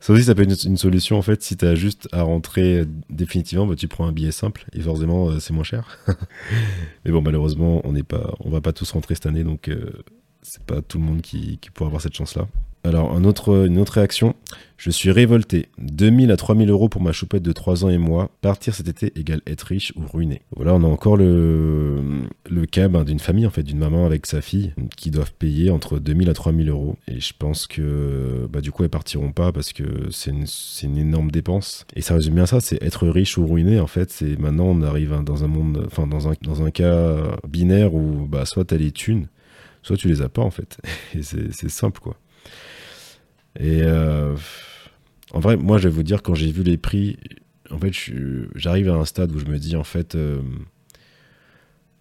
Ça 0.00 0.12
aussi, 0.12 0.24
ça 0.24 0.34
peut 0.34 0.42
être 0.42 0.64
une 0.64 0.76
solution 0.76 1.16
en 1.16 1.22
fait. 1.22 1.42
Si 1.42 1.56
tu 1.56 1.64
as 1.64 1.74
juste 1.74 2.10
à 2.12 2.22
rentrer 2.22 2.84
définitivement, 3.08 3.66
bah, 3.66 3.74
tu 3.74 3.88
prends 3.88 4.06
un 4.06 4.12
billet 4.12 4.30
simple 4.30 4.66
et 4.74 4.80
forcément 4.82 5.30
euh, 5.30 5.40
c'est 5.40 5.54
moins 5.54 5.64
cher. 5.64 5.98
Mais 7.06 7.10
bon, 7.10 7.22
malheureusement, 7.22 7.80
on 7.84 7.92
n'est 7.92 8.02
pas, 8.02 8.34
on 8.40 8.50
va 8.50 8.60
pas 8.60 8.74
tous 8.74 8.90
rentrer 8.90 9.14
cette 9.14 9.24
année, 9.24 9.44
donc 9.44 9.70
c'est 10.46 10.62
pas 10.62 10.80
tout 10.82 10.98
le 10.98 11.04
monde 11.04 11.22
qui, 11.22 11.58
pourra 11.74 11.88
avoir 11.88 12.02
cette 12.02 12.14
chance-là. 12.14 12.46
Alors, 12.84 13.16
une 13.16 13.26
autre 13.26 13.92
réaction. 13.92 14.34
Je 14.76 14.90
suis 14.90 15.10
révolté. 15.10 15.70
2000 15.78 16.30
à 16.30 16.36
3000 16.36 16.70
euros 16.70 16.88
pour 16.88 17.02
ma 17.02 17.10
choupette 17.10 17.42
de 17.42 17.50
3 17.50 17.84
ans 17.84 17.88
et 17.88 17.98
moi. 17.98 18.30
Partir 18.42 18.74
cet 18.74 18.86
été 18.86 19.12
égale 19.18 19.40
être 19.46 19.62
riche 19.62 19.92
ou 19.96 20.02
ruiné. 20.06 20.42
Voilà, 20.54 20.74
on 20.74 20.84
a 20.84 20.86
encore 20.86 21.16
le, 21.16 22.28
cas 22.70 22.86
ben, 22.86 23.02
d'une 23.02 23.18
famille, 23.18 23.46
en 23.46 23.50
fait, 23.50 23.64
d'une 23.64 23.78
maman 23.78 24.06
avec 24.06 24.26
sa 24.26 24.40
fille, 24.40 24.72
qui 24.96 25.10
doivent 25.10 25.32
payer 25.32 25.70
entre 25.70 25.98
2000 25.98 26.30
à 26.30 26.34
3000 26.34 26.68
euros. 26.68 26.96
Et 27.08 27.18
je 27.18 27.32
pense 27.36 27.66
que, 27.66 28.46
bah, 28.52 28.60
du 28.60 28.70
coup, 28.70 28.84
elles 28.84 28.90
partiront 28.90 29.32
pas 29.32 29.50
parce 29.50 29.72
que 29.72 30.08
c'est 30.12 30.30
une, 30.30 30.96
énorme 30.96 31.32
dépense. 31.32 31.86
Et 31.96 32.02
ça 32.02 32.14
résume 32.14 32.34
bien 32.34 32.46
ça, 32.46 32.60
c'est 32.60 32.80
être 32.84 33.08
riche 33.08 33.36
ou 33.36 33.46
ruiné, 33.48 33.80
en 33.80 33.88
fait. 33.88 34.10
C'est 34.12 34.38
maintenant, 34.38 34.66
on 34.66 34.82
arrive 34.82 35.22
dans 35.24 35.42
un 35.42 35.48
monde, 35.48 35.82
enfin, 35.86 36.06
dans 36.06 36.28
un, 36.28 36.34
dans 36.42 36.62
un 36.62 36.70
cas 36.70 37.36
binaire 37.48 37.94
où, 37.94 38.28
bah, 38.28 38.44
soit 38.44 38.66
t'as 38.66 38.76
les 38.76 38.92
thunes, 38.92 39.26
soit 39.86 39.96
tu 39.96 40.08
les 40.08 40.20
as 40.20 40.28
pas 40.28 40.42
en 40.42 40.50
fait. 40.50 40.78
C'est 41.22 41.68
simple 41.68 42.00
quoi. 42.00 42.16
Et 43.58 43.82
euh, 43.82 44.36
en 45.32 45.40
vrai, 45.40 45.56
moi 45.56 45.78
je 45.78 45.84
vais 45.88 45.94
vous 45.94 46.02
dire, 46.02 46.22
quand 46.22 46.34
j'ai 46.34 46.50
vu 46.50 46.62
les 46.62 46.76
prix, 46.76 47.18
en 47.70 47.78
fait, 47.78 47.92
j'arrive 48.54 48.90
à 48.90 48.94
un 48.94 49.04
stade 49.04 49.32
où 49.32 49.38
je 49.38 49.46
me 49.46 49.58
dis 49.58 49.76
en 49.76 49.84
fait, 49.84 50.16
euh, 50.16 50.42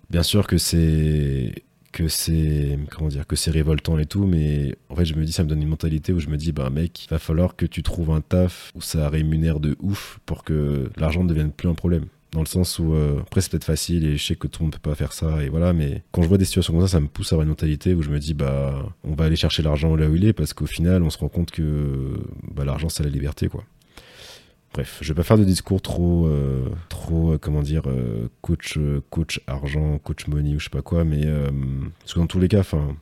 bien 0.09 0.23
sûr 0.23 0.47
que 0.47 0.57
c'est 0.57 1.63
que 1.91 2.07
c'est 2.07 2.77
comment 2.91 3.07
dire 3.07 3.25
que 3.25 3.37
c'est 3.37 3.51
révoltant 3.51 3.97
et 3.97 4.05
tout 4.05 4.25
mais 4.25 4.75
en 4.89 4.97
fait 4.97 5.05
je 5.05 5.15
me 5.15 5.23
dis 5.23 5.31
ça 5.31 5.45
me 5.45 5.47
donne 5.47 5.61
une 5.61 5.69
mentalité 5.69 6.11
où 6.11 6.19
je 6.19 6.27
me 6.27 6.35
dis 6.35 6.51
bah 6.51 6.69
mec 6.69 7.05
il 7.05 7.09
va 7.09 7.19
falloir 7.19 7.55
que 7.55 7.65
tu 7.65 7.83
trouves 7.83 8.11
un 8.11 8.19
taf 8.19 8.73
où 8.75 8.81
ça 8.81 9.07
rémunère 9.07 9.61
de 9.61 9.77
ouf 9.79 10.19
pour 10.25 10.43
que 10.43 10.89
l'argent 10.97 11.23
ne 11.23 11.29
devienne 11.29 11.53
plus 11.53 11.69
un 11.69 11.73
problème 11.73 12.07
dans 12.35 12.41
le 12.41 12.47
sens 12.47 12.79
où 12.79 12.93
euh, 12.93 13.21
après 13.21 13.39
c'est 13.39 13.49
peut-être 13.49 13.63
facile 13.63 14.05
et 14.05 14.17
je 14.17 14.25
sais 14.25 14.35
que 14.35 14.47
tout 14.47 14.61
le 14.61 14.65
monde 14.65 14.73
peut 14.73 14.89
pas 14.89 14.95
faire 14.95 15.13
ça 15.13 15.41
et 15.41 15.47
voilà 15.47 15.71
mais 15.71 16.03
quand 16.11 16.21
je 16.21 16.27
vois 16.27 16.37
des 16.37 16.43
situations 16.43 16.73
comme 16.73 16.81
ça 16.81 16.89
ça 16.89 16.99
me 16.99 17.07
pousse 17.07 17.31
à 17.31 17.35
avoir 17.35 17.43
une 17.43 17.49
mentalité 17.49 17.93
où 17.93 18.01
je 18.01 18.09
me 18.09 18.19
dis 18.19 18.33
bah 18.33 18.93
on 19.05 19.15
va 19.15 19.23
aller 19.23 19.37
chercher 19.37 19.63
l'argent 19.63 19.95
là 19.95 20.07
où 20.07 20.15
il 20.15 20.25
est 20.25 20.33
parce 20.33 20.53
qu'au 20.53 20.65
final 20.65 21.01
on 21.01 21.09
se 21.09 21.17
rend 21.17 21.29
compte 21.29 21.51
que 21.51 22.19
bah, 22.53 22.65
l'argent 22.65 22.89
c'est 22.89 23.03
la 23.03 23.09
liberté 23.09 23.47
quoi. 23.47 23.63
Bref 24.73 24.97
je 24.99 25.13
vais 25.13 25.15
pas 25.15 25.23
faire 25.23 25.37
de 25.37 25.45
discours 25.45 25.81
trop 25.81 26.27
euh, 26.27 26.67
trop 26.89 27.31
euh, 27.31 27.37
comment 27.37 27.61
dire 27.61 27.83
coach 28.41 28.77
coach 29.09 29.39
argent 29.47 29.97
coach 29.99 30.27
money 30.27 30.55
ou 30.55 30.59
je 30.59 30.65
sais 30.65 30.69
pas 30.69 30.81
quoi 30.81 31.05
mais 31.05 31.25
parce 32.01 32.13
que 32.13 32.19
dans 32.19 32.27
tous 32.27 32.39
les 32.39 32.49
cas 32.49 32.59
enfin 32.59 32.97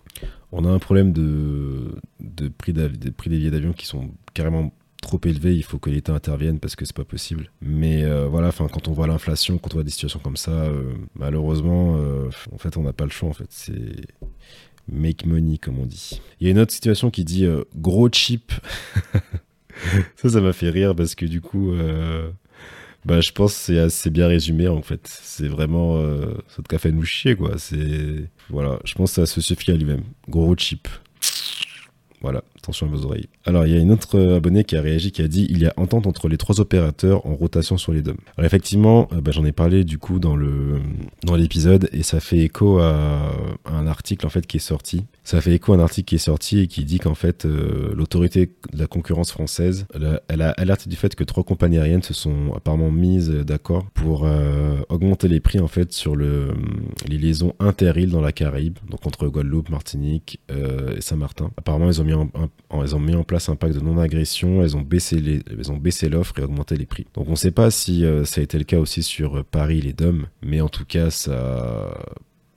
on 0.51 0.63
a 0.63 0.69
un 0.69 0.79
problème 0.79 1.11
de 1.11 1.95
de 2.19 2.49
prix 2.49 2.73
des 2.73 2.87
billets 2.89 3.49
d'avion 3.49 3.73
qui 3.73 3.87
sont 3.87 4.11
carrément 4.35 4.71
trop 5.03 5.19
élevé, 5.25 5.55
il 5.55 5.63
faut 5.63 5.77
que 5.77 5.89
l'État 5.89 6.13
intervienne 6.13 6.59
parce 6.59 6.75
que 6.75 6.85
c'est 6.85 6.95
pas 6.95 7.05
possible. 7.05 7.51
Mais 7.61 8.03
euh, 8.03 8.27
voilà, 8.27 8.47
enfin, 8.47 8.67
quand 8.71 8.87
on 8.87 8.93
voit 8.93 9.05
l'inflation, 9.05 9.59
quand 9.59 9.73
on 9.73 9.77
voit 9.77 9.83
des 9.83 9.91
situations 9.91 10.19
comme 10.19 10.37
ça, 10.37 10.51
euh, 10.51 10.93
malheureusement, 11.13 11.97
euh, 11.97 12.29
en 12.51 12.57
fait, 12.57 12.75
on 12.77 12.81
n'a 12.81 12.93
pas 12.93 13.03
le 13.03 13.11
choix. 13.11 13.29
En 13.29 13.33
fait, 13.33 13.49
c'est 13.49 14.07
make 14.91 15.25
money 15.25 15.57
comme 15.59 15.77
on 15.77 15.85
dit. 15.85 16.21
Il 16.39 16.47
y 16.47 16.49
a 16.49 16.51
une 16.51 16.59
autre 16.59 16.73
situation 16.73 17.11
qui 17.11 17.23
dit 17.23 17.47
gros 17.75 18.09
chip. 18.09 18.51
ça, 20.15 20.29
ça 20.29 20.41
m'a 20.41 20.53
fait 20.53 20.71
rire 20.71 20.95
parce 20.95 21.13
que 21.13 21.25
du 21.25 21.41
coup. 21.41 21.73
Bah, 23.05 23.19
je 23.19 23.33
pense 23.33 23.53
que 23.53 23.59
c'est 23.59 23.79
assez 23.79 24.09
bien 24.09 24.27
résumé 24.27 24.69
en 24.69 24.81
fait. 24.81 25.01
C'est 25.05 25.49
vraiment 25.49 26.01
ça 26.47 26.63
te 26.63 26.77
fait 26.77 26.91
nous 26.91 27.03
chier 27.03 27.35
quoi. 27.35 27.57
C'est 27.57 28.29
voilà, 28.49 28.79
je 28.85 28.93
pense 28.95 29.11
que 29.11 29.15
ça 29.15 29.25
se 29.25 29.41
suffit 29.41 29.71
à 29.71 29.75
lui-même. 29.75 30.03
Gros 30.29 30.55
chip. 30.55 30.87
Voilà, 32.23 32.41
attention 32.57 32.87
à 32.87 32.89
vos 32.89 33.05
oreilles. 33.05 33.27
Alors, 33.45 33.67
il 33.67 33.73
y 33.73 33.75
a 33.75 33.79
une 33.79 33.91
autre 33.91 34.17
abonnée 34.17 34.63
qui 34.63 34.77
a 34.77 34.81
réagi, 34.81 35.11
qui 35.11 35.21
a 35.21 35.27
dit 35.27 35.45
il 35.49 35.59
y 35.59 35.65
a 35.65 35.73
entente 35.75 36.07
entre 36.07 36.29
les 36.29 36.37
trois 36.37 36.61
opérateurs 36.61 37.25
en 37.25 37.35
rotation 37.35 37.77
sur 37.77 37.91
les 37.91 38.01
DOM. 38.01 38.15
Alors, 38.37 38.45
effectivement, 38.45 39.09
bah, 39.11 39.31
j'en 39.31 39.43
ai 39.43 39.51
parlé 39.51 39.83
du 39.83 39.97
coup 39.97 40.19
dans 40.19 40.37
le 40.37 40.79
dans 41.25 41.35
l'épisode 41.35 41.89
et 41.91 42.01
ça 42.01 42.21
fait 42.21 42.39
écho 42.39 42.79
à, 42.79 43.33
un 43.65 43.87
article 43.87 44.25
en 44.25 44.29
fait 44.29 44.47
qui 44.47 44.57
est 44.57 44.61
sorti. 44.61 45.03
Ça 45.25 45.41
fait 45.41 45.53
écho 45.53 45.73
à 45.73 45.75
un 45.75 45.79
article 45.81 46.07
qui 46.07 46.15
est 46.15 46.17
sorti 46.17 46.59
et 46.59 46.67
qui 46.67 46.85
dit 46.85 46.99
qu'en 46.99 47.13
fait, 47.13 47.43
l'autorité 47.43 48.51
de 48.71 48.79
la 48.79 48.87
concurrence 48.87 49.31
française, 49.31 49.85
elle 50.29 50.41
a, 50.41 50.51
alerté 50.51 50.89
du 50.89 50.95
fait 50.95 51.15
que 51.15 51.25
trois 51.25 51.43
compagnies 51.43 51.79
aériennes 51.79 52.03
se 52.03 52.13
sont 52.13 52.53
apparemment 52.55 52.91
mises 52.91 53.29
d'accord 53.29 53.85
pour 53.93 54.25
augmenter 54.87 55.27
les 55.27 55.41
prix 55.41 55.59
en 55.59 55.67
fait 55.67 55.91
sur 55.91 56.15
le, 56.15 56.53
les 57.07 57.17
liaisons 57.17 57.53
inter-îles 57.59 58.11
dans 58.11 58.21
la 58.21 58.31
Caraïbe, 58.31 58.79
donc 58.89 59.05
entre 59.05 59.27
Guadeloupe, 59.27 59.69
Martinique 59.69 60.39
et 60.49 61.01
Saint-Martin. 61.01 61.51
Apparemment, 61.57 61.87
ils 61.87 62.01
ont 62.01 62.05
mis 62.05 62.12
en, 62.13 62.29
elles 62.81 62.95
ont 62.95 62.99
mis 62.99 63.15
en 63.15 63.23
place 63.23 63.49
un 63.49 63.55
pacte 63.55 63.75
de 63.75 63.79
non-agression, 63.79 64.61
elles 64.61 64.75
ont 64.75 64.81
baissé 64.81 66.09
l'offre 66.09 66.39
et 66.39 66.43
augmenté 66.43 66.75
les 66.75 66.85
prix. 66.85 67.05
Donc 67.13 67.27
on 67.27 67.31
ne 67.31 67.35
sait 67.35 67.51
pas 67.51 67.71
si 67.71 68.05
euh, 68.05 68.25
ça 68.25 68.41
a 68.41 68.43
été 68.43 68.57
le 68.57 68.63
cas 68.63 68.79
aussi 68.79 69.03
sur 69.03 69.37
euh, 69.39 69.43
Paris 69.43 69.81
les 69.81 69.93
DOM, 69.93 70.27
mais 70.41 70.61
en 70.61 70.69
tout 70.69 70.85
cas 70.85 71.09
ça 71.09 71.97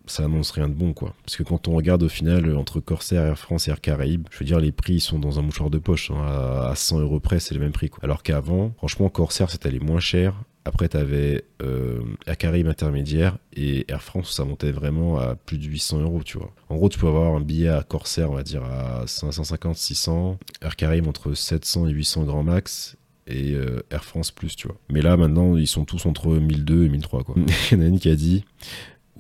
ça 0.09 0.25
annonce 0.25 0.53
rien 0.53 0.69
de 0.69 0.75
bon 0.75 0.93
quoi. 0.93 1.15
Parce 1.25 1.37
que 1.37 1.43
quand 1.43 1.67
on 1.67 1.75
regarde 1.75 2.03
au 2.03 2.09
final 2.09 2.49
euh, 2.49 2.57
entre 2.57 2.81
Corsair, 2.81 3.23
Air 3.23 3.39
France 3.39 3.67
et 3.67 3.71
Air 3.71 3.81
Caraïbes, 3.81 4.29
je 4.31 4.39
veux 4.39 4.45
dire 4.45 4.61
les 4.61 4.73
prix 4.73 5.01
sont 5.01 5.19
dans 5.19 5.39
un 5.39 5.43
mouchoir 5.43 5.71
de 5.71 5.79
poche. 5.79 6.11
Hein. 6.11 6.23
à 6.23 6.75
100 6.75 7.01
euros 7.01 7.21
près 7.21 7.41
c'est 7.41 7.55
le 7.55 7.61
même 7.61 7.73
prix 7.73 7.91
quoi. 7.91 8.05
Alors 8.05 8.23
qu'avant, 8.23 8.73
franchement 8.77 9.09
Corsair 9.09 9.51
c'était 9.51 9.71
les 9.71 9.81
moins 9.81 10.01
cher 10.01 10.35
après, 10.67 10.89
tu 10.89 10.97
avais 10.97 11.45
euh, 11.63 12.01
Air 12.27 12.37
Caraïbes 12.37 12.67
intermédiaire 12.67 13.39
et 13.55 13.85
Air 13.87 14.03
France, 14.03 14.33
ça 14.33 14.45
montait 14.45 14.73
vraiment 14.73 15.17
à 15.17 15.37
plus 15.37 15.59
de 15.59 15.65
800 15.65 16.01
euros, 16.01 16.23
tu 16.25 16.39
vois. 16.39 16.53
En 16.69 16.75
gros, 16.75 16.89
tu 16.89 16.99
peux 16.99 17.07
avoir 17.07 17.37
un 17.37 17.41
billet 17.41 17.69
à 17.69 17.85
Corsair, 17.85 18.33
on 18.33 18.35
va 18.35 18.43
dire, 18.43 18.65
à 18.65 19.07
550, 19.07 19.77
600. 19.77 20.39
Air 20.63 20.75
Caraïbes 20.75 21.07
entre 21.07 21.35
700 21.35 21.87
et 21.87 21.93
800 21.93 22.25
grand 22.25 22.43
max. 22.43 22.97
Et 23.29 23.53
euh, 23.53 23.85
Air 23.93 24.05
France 24.05 24.33
plus, 24.33 24.57
tu 24.57 24.67
vois. 24.67 24.77
Mais 24.91 25.03
là, 25.03 25.17
maintenant, 25.17 25.57
ils 25.57 25.69
sont 25.69 25.85
tous 25.85 26.05
entre 26.05 26.35
1002 26.35 26.87
et 26.87 26.89
1003, 26.89 27.23
quoi. 27.23 27.37
Il 27.71 27.79
y 27.79 27.81
en 27.81 27.85
a 27.85 27.87
une 27.87 28.01
qui 28.01 28.09
a 28.09 28.17
dit, 28.17 28.45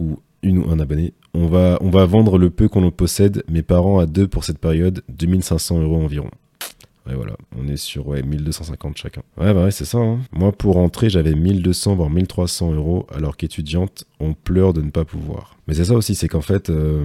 ou 0.00 0.18
une 0.42 0.58
ou 0.58 0.68
un 0.68 0.80
abonné, 0.80 1.14
on 1.32 1.46
va, 1.46 1.78
on 1.80 1.90
va 1.90 2.06
vendre 2.06 2.38
le 2.38 2.50
peu 2.50 2.68
qu'on 2.68 2.90
possède, 2.90 3.44
mes 3.48 3.62
parents 3.62 4.00
à 4.00 4.06
deux 4.06 4.26
pour 4.26 4.42
cette 4.42 4.58
période, 4.58 5.04
2500 5.10 5.80
euros 5.80 6.02
environ. 6.02 6.30
Et 7.10 7.14
voilà, 7.14 7.36
on 7.56 7.68
est 7.68 7.76
sur 7.76 8.08
ouais, 8.08 8.22
1250 8.22 8.96
chacun. 8.96 9.22
Ouais, 9.36 9.54
bah 9.54 9.64
ouais, 9.64 9.70
c'est 9.70 9.84
ça. 9.84 9.98
Hein. 9.98 10.20
Moi, 10.32 10.52
pour 10.52 10.74
rentrer, 10.74 11.08
j'avais 11.08 11.34
1200 11.34 11.94
voire 11.94 12.10
1300 12.10 12.72
euros, 12.72 13.06
alors 13.14 13.36
qu'étudiante, 13.36 14.04
on 14.18 14.34
pleure 14.34 14.72
de 14.72 14.82
ne 14.82 14.90
pas 14.90 15.04
pouvoir. 15.04 15.56
Mais 15.68 15.74
c'est 15.74 15.84
ça 15.84 15.94
aussi, 15.94 16.14
c'est 16.14 16.28
qu'en 16.28 16.40
fait, 16.40 16.70
euh, 16.70 17.04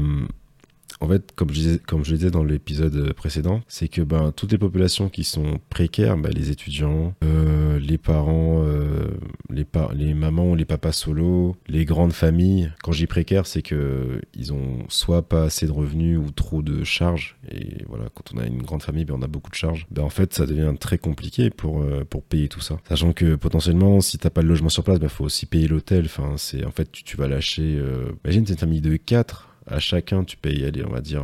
fait, 1.08 1.32
comme 1.36 1.50
je 1.50 1.54
disais, 1.54 1.80
comme 1.80 2.06
je 2.06 2.16
disais 2.16 2.32
dans 2.32 2.44
l'épisode 2.44 3.14
précédent, 3.14 3.62
c'est 3.68 3.88
que 3.88 4.02
ben, 4.02 4.32
toutes 4.36 4.52
les 4.52 4.58
populations 4.58 5.10
qui 5.10 5.24
sont 5.24 5.60
précaires, 5.70 6.18
ben, 6.18 6.32
les 6.34 6.52
étudiants, 6.52 7.14
euh, 7.24 7.71
les 7.82 7.98
parents, 7.98 8.64
euh, 8.64 9.08
les, 9.50 10.14
mamans 10.14 10.56
les 10.56 10.66
papas 10.66 10.92
solo, 10.92 11.56
les 11.68 11.86
grandes 11.86 12.14
familles, 12.14 12.72
quand 12.84 12.92
j'y 12.92 13.08
précaire, 13.08 13.46
c'est 13.46 13.62
que 13.62 14.22
ils 14.34 14.54
ont 14.54 14.80
soit 14.90 15.24
pas 15.24 15.44
assez 15.44 15.66
de 15.66 15.72
revenus 15.72 16.18
ou 16.18 16.32
trop 16.32 16.62
de 16.62 16.84
charges. 16.84 17.38
Et 17.52 17.84
voilà, 17.88 18.06
quand 18.14 18.34
on 18.34 18.38
a 18.40 18.46
une 18.46 18.62
grande 18.62 18.84
famille, 18.84 19.06
ben, 19.06 19.16
on 19.18 19.22
a 19.22 19.28
beaucoup 19.28 19.52
de 19.52 19.56
charges. 19.56 19.88
Ben, 19.92 20.04
en 20.04 20.10
fait, 20.10 20.34
ça 20.34 20.46
devient 20.46 20.74
très 20.80 20.98
compliqué 20.98 21.50
pour, 21.50 21.82
euh, 21.82 22.06
pour 22.10 22.24
payer 22.24 22.48
tout 22.48 22.62
ça. 22.62 22.80
Sachant 22.88 23.14
que 23.14 23.36
potentiellement, 23.36 24.02
si 24.02 24.18
t'as 24.18 24.30
pas 24.30 24.42
de 24.42 24.48
logement 24.48 24.70
sur 24.70 24.84
place, 24.84 25.00
ben, 25.00 25.10
faut 25.10 25.26
aussi 25.26 25.46
payer 25.46 25.68
l'hôtel. 25.68 26.06
Enfin, 26.06 26.36
c'est 26.38 26.66
en 26.66 26.72
fait, 26.72 26.92
tu, 26.92 27.18
vas 27.18 27.28
lâcher. 27.28 27.82
Imagine, 28.24 28.46
c'est 28.46 28.54
une 28.54 28.60
famille 28.60 28.82
de 28.82 28.96
4 28.96 29.51
à 29.68 29.80
chacun, 29.80 30.24
tu 30.24 30.38
payes, 30.38 30.66
allez, 30.66 30.84
on 30.86 30.90
va 30.90 31.02
dire, 31.02 31.24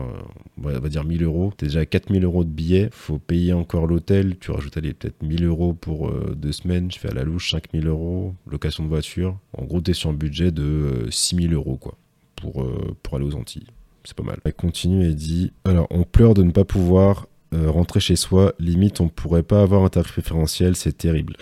on 0.64 0.70
va 0.70 0.90
dire 0.90 1.04
1000 1.04 1.24
euros. 1.24 1.54
T'es 1.56 1.68
déjà 1.68 1.82
à 1.82 1.86
4000 1.86 2.24
euros 2.24 2.44
de 2.44 2.50
billets. 2.50 2.90
Faut 2.92 3.18
payer 3.18 3.54
encore 3.54 3.88
l'hôtel. 3.88 4.38
Tu 4.40 4.52
rajoutes, 4.52 4.74
peut-être 4.74 5.24
1000 5.24 5.46
euros 5.46 5.74
pour 5.74 6.10
euh, 6.10 6.36
deux 6.36 6.52
semaines. 6.52 6.92
Je 6.92 7.00
fais 7.00 7.10
à 7.10 7.14
la 7.14 7.24
louche 7.24 7.52
5000 7.52 7.88
euros. 7.88 8.36
Location 8.50 8.84
de 8.84 8.90
voiture. 8.90 9.38
En 9.54 9.66
gros, 9.66 9.82
t'es 9.82 9.94
sur 9.94 10.10
un 10.10 10.14
budget 10.14 10.52
de 10.52 11.08
6000 11.10 11.52
euh, 11.52 11.56
euros, 11.56 11.78
quoi, 11.78 11.96
pour, 12.36 12.62
euh, 12.62 12.96
pour 13.02 13.16
aller 13.16 13.26
aux 13.26 13.36
Antilles. 13.36 13.68
C'est 14.04 14.16
pas 14.16 14.24
mal. 14.24 14.40
Elle 14.46 14.54
continue 14.54 15.06
et 15.06 15.14
dit 15.14 15.52
Alors, 15.66 15.88
on 15.90 16.04
pleure 16.04 16.34
de 16.34 16.44
ne 16.44 16.52
pas 16.52 16.66
pouvoir 16.66 17.28
rentrer 17.54 18.02
chez 18.02 18.18
soi, 18.18 18.54
limite 18.60 19.00
on 19.00 19.08
pourrait 19.08 19.42
pas 19.42 19.62
avoir 19.62 19.84
un 19.84 19.88
tarif 19.88 20.12
préférentiel, 20.12 20.76
c'est 20.76 20.98
terrible. 20.98 21.38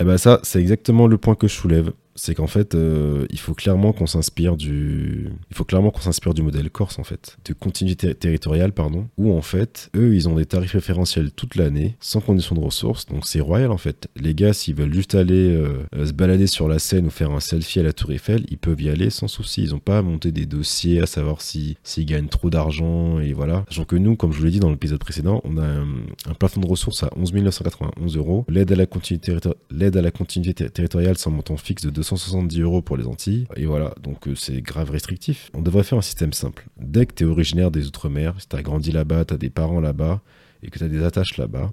Eh 0.00 0.04
ben 0.04 0.16
ça, 0.16 0.38
c'est 0.44 0.60
exactement 0.60 1.08
le 1.08 1.18
point 1.18 1.34
que 1.34 1.48
je 1.48 1.54
soulève 1.54 1.92
c'est 2.18 2.34
qu'en 2.34 2.48
fait, 2.48 2.74
euh, 2.74 3.26
il 3.30 3.38
faut 3.38 3.54
clairement 3.54 3.92
qu'on 3.92 4.06
s'inspire 4.06 4.56
du, 4.56 5.30
il 5.50 5.56
faut 5.56 5.64
clairement 5.64 5.90
qu'on 5.90 6.00
s'inspire 6.00 6.34
du 6.34 6.42
modèle 6.42 6.68
corse 6.68 6.98
en 6.98 7.04
fait, 7.04 7.36
de 7.44 7.52
continuité 7.52 8.12
territoriale 8.14 8.72
pardon, 8.72 9.08
où 9.16 9.32
en 9.32 9.40
fait, 9.40 9.88
eux, 9.96 10.16
ils 10.16 10.28
ont 10.28 10.34
des 10.34 10.44
tarifs 10.44 10.72
référentiels 10.72 11.30
toute 11.30 11.54
l'année, 11.54 11.96
sans 12.00 12.20
condition 12.20 12.56
de 12.56 12.60
ressources, 12.60 13.06
donc 13.06 13.24
c'est 13.24 13.40
royal 13.40 13.70
en 13.70 13.78
fait. 13.78 14.08
Les 14.16 14.34
gars, 14.34 14.52
s'ils 14.52 14.74
veulent 14.74 14.92
juste 14.92 15.14
aller 15.14 15.48
euh, 15.48 15.84
se 16.04 16.12
balader 16.12 16.48
sur 16.48 16.66
la 16.66 16.80
scène 16.80 17.06
ou 17.06 17.10
faire 17.10 17.30
un 17.30 17.40
selfie 17.40 17.78
à 17.78 17.84
la 17.84 17.92
Tour 17.92 18.10
Eiffel, 18.10 18.44
ils 18.50 18.58
peuvent 18.58 18.80
y 18.82 18.88
aller 18.88 19.10
sans 19.10 19.28
souci. 19.28 19.62
Ils 19.62 19.70
n'ont 19.70 19.78
pas 19.78 19.98
à 19.98 20.02
monter 20.02 20.32
des 20.32 20.46
dossiers 20.46 21.00
à 21.00 21.06
savoir 21.06 21.40
si 21.40 21.76
s'ils 21.84 22.06
gagnent 22.06 22.28
trop 22.28 22.50
d'argent 22.50 23.20
et 23.20 23.32
voilà. 23.32 23.64
Sachant 23.68 23.84
que 23.84 23.96
nous, 23.96 24.16
comme 24.16 24.32
je 24.32 24.38
vous 24.38 24.44
l'ai 24.44 24.50
dit 24.50 24.60
dans 24.60 24.70
l'épisode 24.70 24.98
précédent, 24.98 25.40
on 25.44 25.56
a 25.56 25.64
un, 25.64 26.34
plafond 26.38 26.60
de 26.60 26.66
ressources 26.66 27.04
à 27.04 27.10
11 27.16 27.32
991 27.32 28.16
euros, 28.16 28.44
l'aide 28.48 28.72
à 28.72 28.76
la 28.76 28.86
continuité, 28.86 29.36
l'aide 29.70 29.96
à 29.96 30.02
la 30.02 30.10
continuité 30.10 30.68
territoriale 30.68 31.16
sans 31.16 31.30
montant 31.30 31.56
fixe 31.56 31.84
de 31.84 31.90
200 31.90 32.07
170 32.08 32.60
euros 32.60 32.82
pour 32.82 32.96
les 32.96 33.06
Antilles. 33.06 33.46
Et 33.56 33.66
voilà, 33.66 33.94
donc 34.02 34.28
euh, 34.28 34.34
c'est 34.34 34.60
grave 34.60 34.90
restrictif. 34.90 35.50
On 35.54 35.62
devrait 35.62 35.82
faire 35.82 35.98
un 35.98 36.02
système 36.02 36.32
simple. 36.32 36.66
Dès 36.78 37.06
que 37.06 37.14
tu 37.14 37.24
es 37.24 37.26
originaire 37.26 37.70
des 37.70 37.86
Outre-mer, 37.86 38.34
si 38.38 38.48
tu 38.48 38.56
as 38.56 38.62
grandi 38.62 38.92
là-bas, 38.92 39.24
tu 39.24 39.34
as 39.34 39.36
des 39.36 39.50
parents 39.50 39.80
là-bas 39.80 40.20
et 40.62 40.70
que 40.70 40.78
tu 40.78 40.84
as 40.84 40.88
des 40.88 41.02
attaches 41.02 41.36
là-bas, 41.36 41.72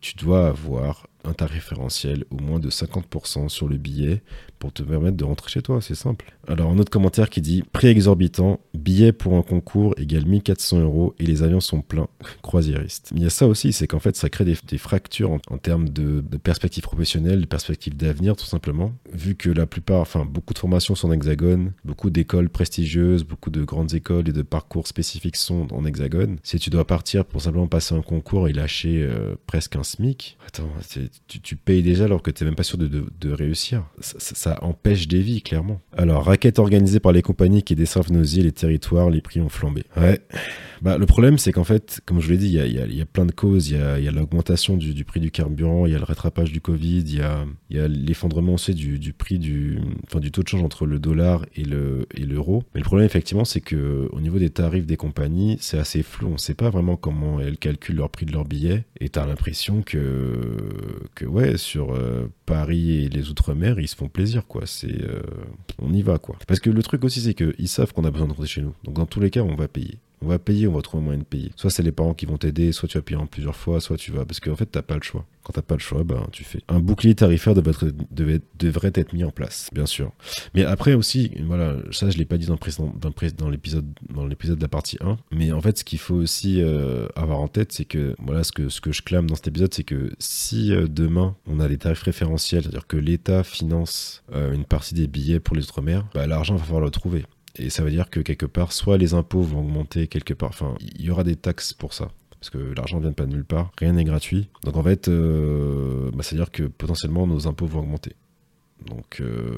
tu 0.00 0.14
dois 0.14 0.48
avoir 0.48 1.06
un 1.24 1.32
tarif 1.32 1.68
référentiel 1.68 2.24
au 2.30 2.40
moins 2.40 2.58
de 2.58 2.70
50% 2.70 3.48
sur 3.48 3.68
le 3.68 3.76
billet 3.76 4.22
pour 4.58 4.72
te 4.72 4.82
permettre 4.82 5.16
de 5.16 5.24
rentrer 5.24 5.50
chez 5.50 5.62
toi, 5.62 5.80
c'est 5.80 5.94
simple. 5.94 6.32
Alors 6.46 6.70
un 6.70 6.78
autre 6.78 6.90
commentaire 6.90 7.30
qui 7.30 7.40
dit 7.40 7.62
prix 7.72 7.88
exorbitant, 7.88 8.60
billet 8.74 9.12
pour 9.12 9.34
un 9.34 9.42
concours 9.42 9.94
égale 9.98 10.26
1400 10.26 10.80
euros 10.80 11.14
et 11.18 11.24
les 11.24 11.42
avions 11.42 11.60
sont 11.60 11.80
pleins, 11.80 12.08
croisiériste. 12.42 13.12
Il 13.14 13.22
y 13.22 13.26
a 13.26 13.30
ça 13.30 13.46
aussi, 13.46 13.72
c'est 13.72 13.86
qu'en 13.86 14.00
fait 14.00 14.16
ça 14.16 14.28
crée 14.28 14.44
des, 14.44 14.78
fractures 14.78 15.30
en, 15.30 15.58
termes 15.58 15.88
de, 15.88 16.22
perspectives 16.38 16.82
professionnelles, 16.82 17.42
de 17.42 17.46
perspectives 17.46 17.96
d'avenir 17.96 18.36
tout 18.36 18.46
simplement, 18.46 18.92
vu 19.12 19.34
que 19.34 19.50
la 19.50 19.66
plupart, 19.66 20.00
enfin 20.00 20.24
beaucoup 20.24 20.54
de 20.54 20.58
formations 20.58 20.94
sont 20.94 21.08
en 21.08 21.12
hexagone, 21.12 21.72
beaucoup 21.84 22.10
d'écoles 22.10 22.48
prestigieuses, 22.48 23.24
beaucoup 23.24 23.50
de 23.50 23.62
grandes 23.62 23.94
écoles 23.94 24.28
et 24.28 24.32
de 24.32 24.42
parcours 24.42 24.86
spécifiques 24.86 25.36
sont 25.36 25.72
en 25.72 25.84
hexagone. 25.84 26.38
Si 26.42 26.58
tu 26.58 26.70
dois 26.70 26.86
partir 26.86 27.24
pour 27.24 27.42
simplement 27.42 27.68
passer 27.68 27.94
un 27.94 28.02
concours 28.02 28.48
et 28.48 28.52
lâcher 28.52 29.02
euh, 29.02 29.36
presque 29.46 29.76
un 29.76 29.84
SMIC, 29.84 30.36
attends, 30.46 30.70
tu, 31.26 31.56
payes 31.56 31.82
déjà 31.82 32.04
alors 32.04 32.22
que 32.22 32.30
tu 32.30 32.44
n'es 32.44 32.50
même 32.50 32.56
pas 32.56 32.62
sûr 32.62 32.78
de, 32.78 33.32
réussir. 33.32 33.84
Ça, 34.00 34.58
empêche 34.62 35.08
des 35.08 35.20
vies, 35.20 35.42
clairement. 35.42 35.80
Alors, 35.96 36.24
raquette 36.24 36.58
organisée 36.58 37.00
par 37.00 37.12
les 37.12 37.22
compagnies 37.22 37.62
qui 37.62 37.74
desservent 37.74 38.12
nos 38.12 38.24
îles 38.24 38.46
et 38.46 38.52
territoires, 38.52 39.10
les 39.10 39.20
prix 39.20 39.40
ont 39.40 39.48
flambé. 39.48 39.84
Ouais. 39.96 40.20
Bah, 40.82 40.98
le 40.98 41.06
problème, 41.06 41.38
c'est 41.38 41.52
qu'en 41.52 41.64
fait, 41.64 42.00
comme 42.06 42.20
je 42.20 42.30
l'ai 42.30 42.36
dit, 42.36 42.48
il 42.48 42.96
y 42.96 43.00
a, 43.00 43.06
plein 43.06 43.26
de 43.26 43.32
causes. 43.32 43.70
Il 43.70 43.76
y 43.76 44.08
a, 44.08 44.10
l'augmentation 44.10 44.76
du, 44.76 45.04
prix 45.04 45.20
du 45.20 45.30
carburant, 45.30 45.86
il 45.86 45.92
y 45.92 45.94
a 45.94 45.98
le 45.98 46.04
rattrapage 46.04 46.52
du 46.52 46.60
Covid, 46.60 47.00
il 47.00 47.14
y 47.14 47.78
a, 47.78 47.88
l'effondrement 47.88 48.54
aussi 48.54 48.74
du, 48.74 49.12
prix 49.12 49.38
du, 49.38 49.78
enfin, 50.06 50.20
du 50.20 50.30
taux 50.30 50.42
de 50.42 50.48
change 50.48 50.62
entre 50.62 50.86
le 50.86 50.98
dollar 50.98 51.44
et 51.54 51.64
l'euro. 51.64 52.64
Mais 52.74 52.80
le 52.80 52.84
problème, 52.84 53.06
effectivement, 53.06 53.44
c'est 53.44 53.60
que 53.60 54.08
au 54.12 54.20
niveau 54.20 54.38
des 54.38 54.50
tarifs 54.50 54.86
des 54.86 54.96
compagnies, 54.96 55.56
c'est 55.60 55.78
assez 55.78 56.02
flou. 56.02 56.28
On 56.28 56.32
ne 56.32 56.38
sait 56.38 56.54
pas 56.54 56.70
vraiment 56.70 56.96
comment 56.96 57.40
elles 57.40 57.58
calculent 57.58 57.96
leur 57.96 58.10
prix 58.10 58.26
de 58.26 58.32
leur 58.32 58.44
billet. 58.44 58.84
Et 59.00 59.08
tu 59.08 59.18
as 59.18 59.26
l'impression 59.26 59.82
que, 59.82 60.40
que, 61.14 61.24
ouais, 61.24 61.56
sur 61.56 61.92
euh, 61.94 62.26
Paris 62.46 63.04
et 63.04 63.08
les 63.08 63.30
Outre-mer, 63.30 63.78
ils 63.78 63.88
se 63.88 63.96
font 63.96 64.08
plaisir, 64.08 64.46
quoi. 64.46 64.62
C'est, 64.66 65.02
euh, 65.02 65.22
on 65.78 65.92
y 65.92 66.02
va, 66.02 66.18
quoi. 66.18 66.36
Parce 66.46 66.60
que 66.60 66.70
le 66.70 66.82
truc 66.82 67.04
aussi, 67.04 67.20
c'est 67.20 67.34
qu'ils 67.34 67.68
savent 67.68 67.92
qu'on 67.92 68.04
a 68.04 68.10
besoin 68.10 68.26
de 68.26 68.32
rentrer 68.32 68.46
chez 68.46 68.62
nous. 68.62 68.74
Donc, 68.84 68.94
dans 68.94 69.06
tous 69.06 69.20
les 69.20 69.30
cas, 69.30 69.42
on 69.42 69.54
va 69.54 69.68
payer 69.68 69.98
on 70.22 70.26
va 70.26 70.38
payer, 70.38 70.66
on 70.66 70.72
va 70.72 70.82
trouver 70.82 71.02
un 71.02 71.04
moyen 71.04 71.20
de 71.20 71.24
payer. 71.24 71.52
Soit 71.56 71.70
c'est 71.70 71.82
les 71.82 71.92
parents 71.92 72.14
qui 72.14 72.26
vont 72.26 72.36
t'aider, 72.36 72.72
soit 72.72 72.88
tu 72.88 72.98
vas 72.98 73.02
payer 73.02 73.20
en 73.20 73.26
plusieurs 73.26 73.56
fois, 73.56 73.80
soit 73.80 73.96
tu 73.96 74.12
vas. 74.12 74.24
Parce 74.24 74.40
qu'en 74.40 74.56
fait, 74.56 74.66
t'as 74.66 74.82
pas 74.82 74.96
le 74.96 75.02
choix. 75.02 75.24
Quand 75.42 75.52
t'as 75.52 75.62
pas 75.62 75.74
le 75.74 75.80
choix, 75.80 76.04
ben, 76.04 76.26
tu 76.32 76.44
fais. 76.44 76.60
Un 76.68 76.80
bouclier 76.80 77.14
tarifaire 77.14 77.54
devrait, 77.54 78.92
être 78.94 79.12
mis 79.12 79.24
en 79.24 79.30
place, 79.30 79.70
bien 79.72 79.86
sûr. 79.86 80.12
Mais 80.54 80.64
après 80.64 80.94
aussi, 80.94 81.30
voilà, 81.46 81.76
ça 81.90 82.10
je 82.10 82.18
l'ai 82.18 82.24
pas 82.24 82.36
dit 82.36 82.46
dans, 82.46 82.58
dans 82.58 83.48
l'épisode 83.48 83.86
dans 84.10 84.26
l'épisode 84.26 84.58
de 84.58 84.62
la 84.62 84.68
partie 84.68 84.98
1. 85.00 85.16
Mais 85.32 85.52
en 85.52 85.60
fait, 85.60 85.78
ce 85.78 85.84
qu'il 85.84 85.98
faut 85.98 86.16
aussi 86.16 86.60
euh, 86.60 87.06
avoir 87.16 87.40
en 87.40 87.48
tête, 87.48 87.72
c'est 87.72 87.84
que 87.84 88.14
voilà, 88.18 88.44
ce 88.44 88.52
que, 88.52 88.68
ce 88.68 88.80
que 88.80 88.92
je 88.92 89.02
clame 89.02 89.26
dans 89.26 89.36
cet 89.36 89.48
épisode, 89.48 89.72
c'est 89.72 89.84
que 89.84 90.12
si 90.18 90.72
euh, 90.72 90.86
demain 90.86 91.36
on 91.46 91.60
a 91.60 91.68
des 91.68 91.78
tarifs 91.78 92.02
référentiels, 92.02 92.62
c'est-à-dire 92.62 92.86
que 92.86 92.96
l'État 92.96 93.42
finance 93.42 94.22
euh, 94.34 94.52
une 94.52 94.64
partie 94.64 94.94
des 94.94 95.06
billets 95.06 95.40
pour 95.40 95.56
les 95.56 95.62
Outre-mer, 95.68 96.06
bah, 96.14 96.26
l'argent 96.26 96.56
va 96.56 96.64
falloir 96.64 96.84
le 96.84 96.90
trouver. 96.90 97.24
Et 97.58 97.70
ça 97.70 97.82
veut 97.82 97.90
dire 97.90 98.10
que 98.10 98.20
quelque 98.20 98.46
part, 98.46 98.72
soit 98.72 98.98
les 98.98 99.14
impôts 99.14 99.42
vont 99.42 99.60
augmenter 99.60 100.06
quelque 100.06 100.34
part, 100.34 100.50
enfin, 100.50 100.74
il 100.80 101.02
y 101.02 101.10
aura 101.10 101.24
des 101.24 101.36
taxes 101.36 101.72
pour 101.72 101.92
ça. 101.92 102.10
Parce 102.40 102.50
que 102.50 102.58
l'argent 102.76 102.98
ne 102.98 103.02
vient 103.02 103.12
pas 103.12 103.26
de 103.26 103.32
nulle 103.32 103.44
part, 103.44 103.72
rien 103.78 103.92
n'est 103.92 104.04
gratuit. 104.04 104.48
Donc 104.64 104.76
en 104.76 104.82
fait, 104.82 105.08
euh, 105.08 106.10
bah, 106.12 106.22
c'est-à-dire 106.22 106.50
que 106.50 106.64
potentiellement 106.64 107.26
nos 107.26 107.48
impôts 107.48 107.66
vont 107.66 107.80
augmenter. 107.80 108.12
Donc, 108.86 109.20
euh, 109.20 109.56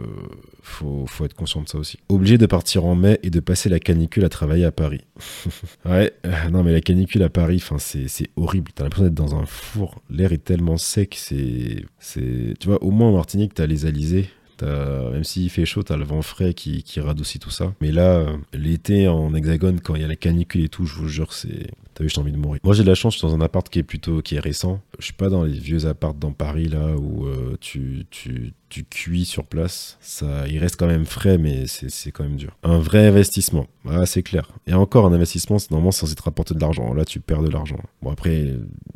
faut, 0.62 1.04
faut 1.07 1.26
être 1.26 1.35
conscient 1.35 1.61
de 1.61 1.69
ça 1.69 1.76
aussi. 1.76 1.99
Obligé 2.09 2.38
de 2.38 2.47
partir 2.47 2.87
en 2.87 2.95
mai 2.95 3.21
et 3.23 3.28
de 3.28 3.40
passer 3.40 3.69
la 3.69 3.78
canicule 3.78 4.25
à 4.25 4.30
travailler 4.30 4.64
à 4.64 4.73
Paris. 4.73 5.02
ouais, 5.85 6.14
euh, 6.25 6.49
non, 6.50 6.62
mais 6.62 6.73
la 6.73 6.80
canicule 6.80 7.23
à 7.23 7.28
Paris, 7.28 7.62
c'est 7.78 8.30
horrible. 8.37 8.73
T'as 8.75 8.85
l'impression 8.85 9.04
d'être 9.04 9.14
dans 9.14 9.37
un 9.37 9.45
four. 9.45 10.00
L'air 10.09 10.33
est 10.33 10.42
tellement 10.42 10.78
sec. 10.78 11.16
C'est. 11.19 11.85
Tu 12.09 12.66
vois, 12.66 12.83
au 12.83 12.90
moins 12.90 13.09
en 13.09 13.12
Martinique, 13.12 13.52
t'as 13.52 13.66
les 13.66 13.85
alizés 13.85 14.30
même 14.67 15.25
s'il 15.25 15.50
fait 15.50 15.64
chaud, 15.64 15.83
t'as 15.83 15.97
le 15.97 16.05
vent 16.05 16.23
frais 16.23 16.55
qui, 16.55 16.83
qui 16.83 17.00
radoucit 17.00 17.38
tout 17.38 17.50
ça. 17.50 17.75
Mais 17.81 17.93
là, 17.93 18.17
euh, 18.17 18.37
l'été 18.52 19.09
en 19.09 19.35
hexagone, 19.35 19.81
quand 19.81 19.95
il 19.95 20.02
y 20.02 20.05
a 20.05 20.09
la 20.09 20.17
canicule 20.17 20.64
et 20.64 20.69
tout, 20.69 20.87
je 20.87 20.95
vous 20.95 21.09
jure, 21.09 21.33
c'est. 21.33 21.71
T'as 21.95 22.05
vu, 22.05 22.11
j'ai 22.11 22.21
envie 22.21 22.33
de 22.33 22.37
mourir. 22.37 22.61
Moi, 22.62 22.75
j'ai 22.75 22.83
de 22.83 22.88
la 22.88 22.95
chance, 22.95 23.14
je 23.14 23.19
suis 23.19 23.26
dans 23.26 23.35
un 23.35 23.40
appart 23.40 23.69
qui 23.69 23.79
est 23.79 23.85
plutôt 23.85 24.23
qui 24.23 24.37
est 24.37 24.40
récent. 24.40 24.81
Je 24.99 25.05
suis 25.05 25.14
pas 25.14 25.29
dans 25.29 25.45
les 25.45 25.59
vieux 25.59 25.87
apparts 25.87 26.14
dans 26.14 26.33
Paris 26.33 26.69
là 26.69 26.95
où 26.97 27.26
euh, 27.26 27.57
tu, 27.61 28.07
tu, 28.11 28.52
tu 28.70 28.84
cuis 28.84 29.26
sur 29.26 29.44
place. 29.44 29.98
Ça, 30.00 30.48
il 30.48 30.58
reste 30.58 30.76
quand 30.76 30.86
même 30.86 31.04
frais, 31.04 31.36
mais 31.36 31.66
c'est 31.66 32.10
quand 32.12 32.22
même 32.22 32.36
dur. 32.36 32.56
Un 32.62 32.78
vrai 32.78 33.06
investissement, 33.06 33.66
ah, 33.86 34.06
c'est 34.06 34.22
clair. 34.22 34.50
Et 34.66 34.72
encore 34.72 35.04
un 35.04 35.12
investissement, 35.12 35.58
c'est 35.58 35.70
normalement 35.70 35.90
censé 35.90 36.14
te 36.14 36.22
rapporter 36.22 36.54
de 36.54 36.60
l'argent. 36.60 36.94
Là, 36.94 37.04
tu 37.04 37.20
perds 37.20 37.42
de 37.42 37.50
l'argent. 37.50 37.80
Bon 38.00 38.10
après, 38.10 38.54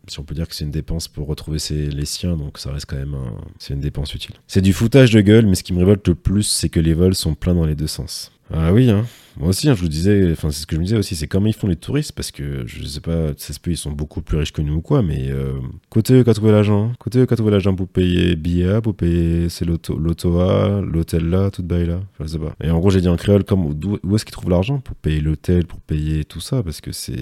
si 0.09 0.21
on 0.21 0.23
peut 0.23 0.35
dire 0.35 0.49
que 0.49 0.55
c'est 0.55 0.65
une 0.65 0.71
dépense 0.71 1.09
pour 1.09 1.27
retrouver 1.27 1.59
les 1.71 2.05
siens, 2.07 2.37
donc 2.37 2.59
ça 2.59 2.73
reste 2.73 2.87
quand 2.87 2.97
même 2.97 3.17
une 3.69 3.81
dépense 3.81 4.15
utile. 4.15 4.37
C'est 4.47 4.63
du 4.63 4.73
foutage 4.73 5.11
de 5.11 5.21
gueule, 5.21 5.47
mais 5.47 5.57
ce 5.57 5.65
qui 5.65 5.73
me 5.73 5.79
révolte 5.81 6.07
le 6.09 6.15
plus, 6.15 6.45
c'est 6.45 6.69
que 6.69 6.81
les 6.81 6.95
vols 6.95 7.15
sont 7.15 7.35
pleins 7.35 7.55
dans 7.55 7.67
les 7.67 7.75
deux 7.75 7.87
sens. 7.87 8.33
Ah 8.53 8.73
oui, 8.73 8.91
hein. 8.91 9.05
Moi 9.37 9.49
aussi, 9.49 9.69
hein, 9.69 9.75
je 9.75 9.81
vous 9.81 9.89
disais, 9.89 10.31
enfin 10.33 10.51
c'est 10.51 10.61
ce 10.61 10.67
que 10.67 10.77
je 10.77 10.81
me 10.81 10.85
disais 10.85 10.97
aussi, 10.97 11.17
c'est 11.17 11.27
comment 11.27 11.47
ils 11.47 11.55
font 11.55 11.67
les 11.67 11.77
touristes, 11.77 12.13
parce 12.13 12.31
que 12.31 12.65
je 12.67 12.85
sais 12.85 13.01
pas, 13.01 13.33
ça 13.37 13.53
se 13.53 13.59
peut, 13.59 13.73
ils 13.73 13.77
sont 13.77 13.91
beaucoup 13.91 14.23
plus 14.23 14.39
riches 14.39 14.53
que 14.53 14.63
nous 14.63 14.75
ou 14.75 14.81
quoi, 14.81 15.03
mais 15.03 15.29
euh, 15.31 15.55
côté 15.91 16.15
eux, 16.15 16.25
qu'à 16.25 16.35
trouver 16.35 16.53
l'argent, 16.53 16.93
côté 17.01 17.19
eux, 17.19 17.27
qu'à 17.27 17.35
trouver 17.35 17.51
l'argent 17.51 17.75
pour 17.75 17.89
payer 17.89 18.37
billet 18.37 18.81
pour 18.81 18.95
payer 18.95 19.49
c'est 19.49 19.65
l'auto, 19.65 19.99
l'auto 19.99 20.39
A, 20.39 20.81
l'hôtel 20.81 21.29
là, 21.29 21.51
tout 21.51 21.65
bail 21.65 21.87
là, 21.87 22.01
je 22.21 22.27
sais 22.27 22.39
pas. 22.39 22.55
Et 22.63 22.71
en 22.71 22.79
gros, 22.79 22.91
j'ai 22.91 23.01
dit 23.01 23.09
en 23.09 23.17
créole, 23.17 23.45
comme, 23.45 23.67
où, 23.67 24.15
est-ce 24.15 24.25
qu'ils 24.25 24.33
trouvent 24.33 24.51
l'argent 24.51 24.79
pour 24.79 24.95
payer 24.97 25.21
l'hôtel, 25.21 25.67
pour 25.67 25.81
payer 25.81 26.25
tout 26.25 26.41
ça, 26.41 26.63
parce 26.63 26.81
que 26.81 26.93
c'est, 26.93 27.15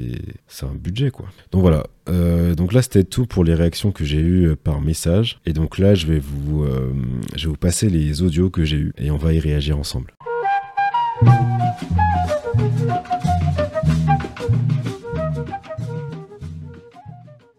un 0.63 0.75
budget 0.75 1.11
quoi. 1.11 1.27
Donc 1.51 1.63
voilà, 1.63 1.87
euh, 2.09 2.55
donc 2.55 2.73
là, 2.73 2.83
c'était 2.83 3.05
tout 3.05 3.27
pour 3.27 3.43
les 3.43 3.55
réactions 3.55 3.91
que 3.91 4.05
j'ai 4.05 4.21
eues 4.21 4.49
euh, 4.49 4.57
par 4.57 4.81
message. 4.81 5.41
Et 5.47 5.53
donc 5.53 5.79
là, 5.79 5.95
je 5.95 6.07
vais 6.07 6.21
vous, 6.21 6.65
je 7.35 7.45
vais 7.45 7.51
vous 7.51 7.57
passer 7.57 7.89
les 7.89 8.23
audios 8.23 8.51
que 8.51 8.65
j'ai 8.65 8.77
eus 8.77 8.93
et 8.99 9.11
on 9.11 9.17
va 9.17 9.33
y 9.33 9.41
réagir 9.41 9.79
ensemble. 9.79 10.13
Thank 11.81 13.13
you. 13.13 13.22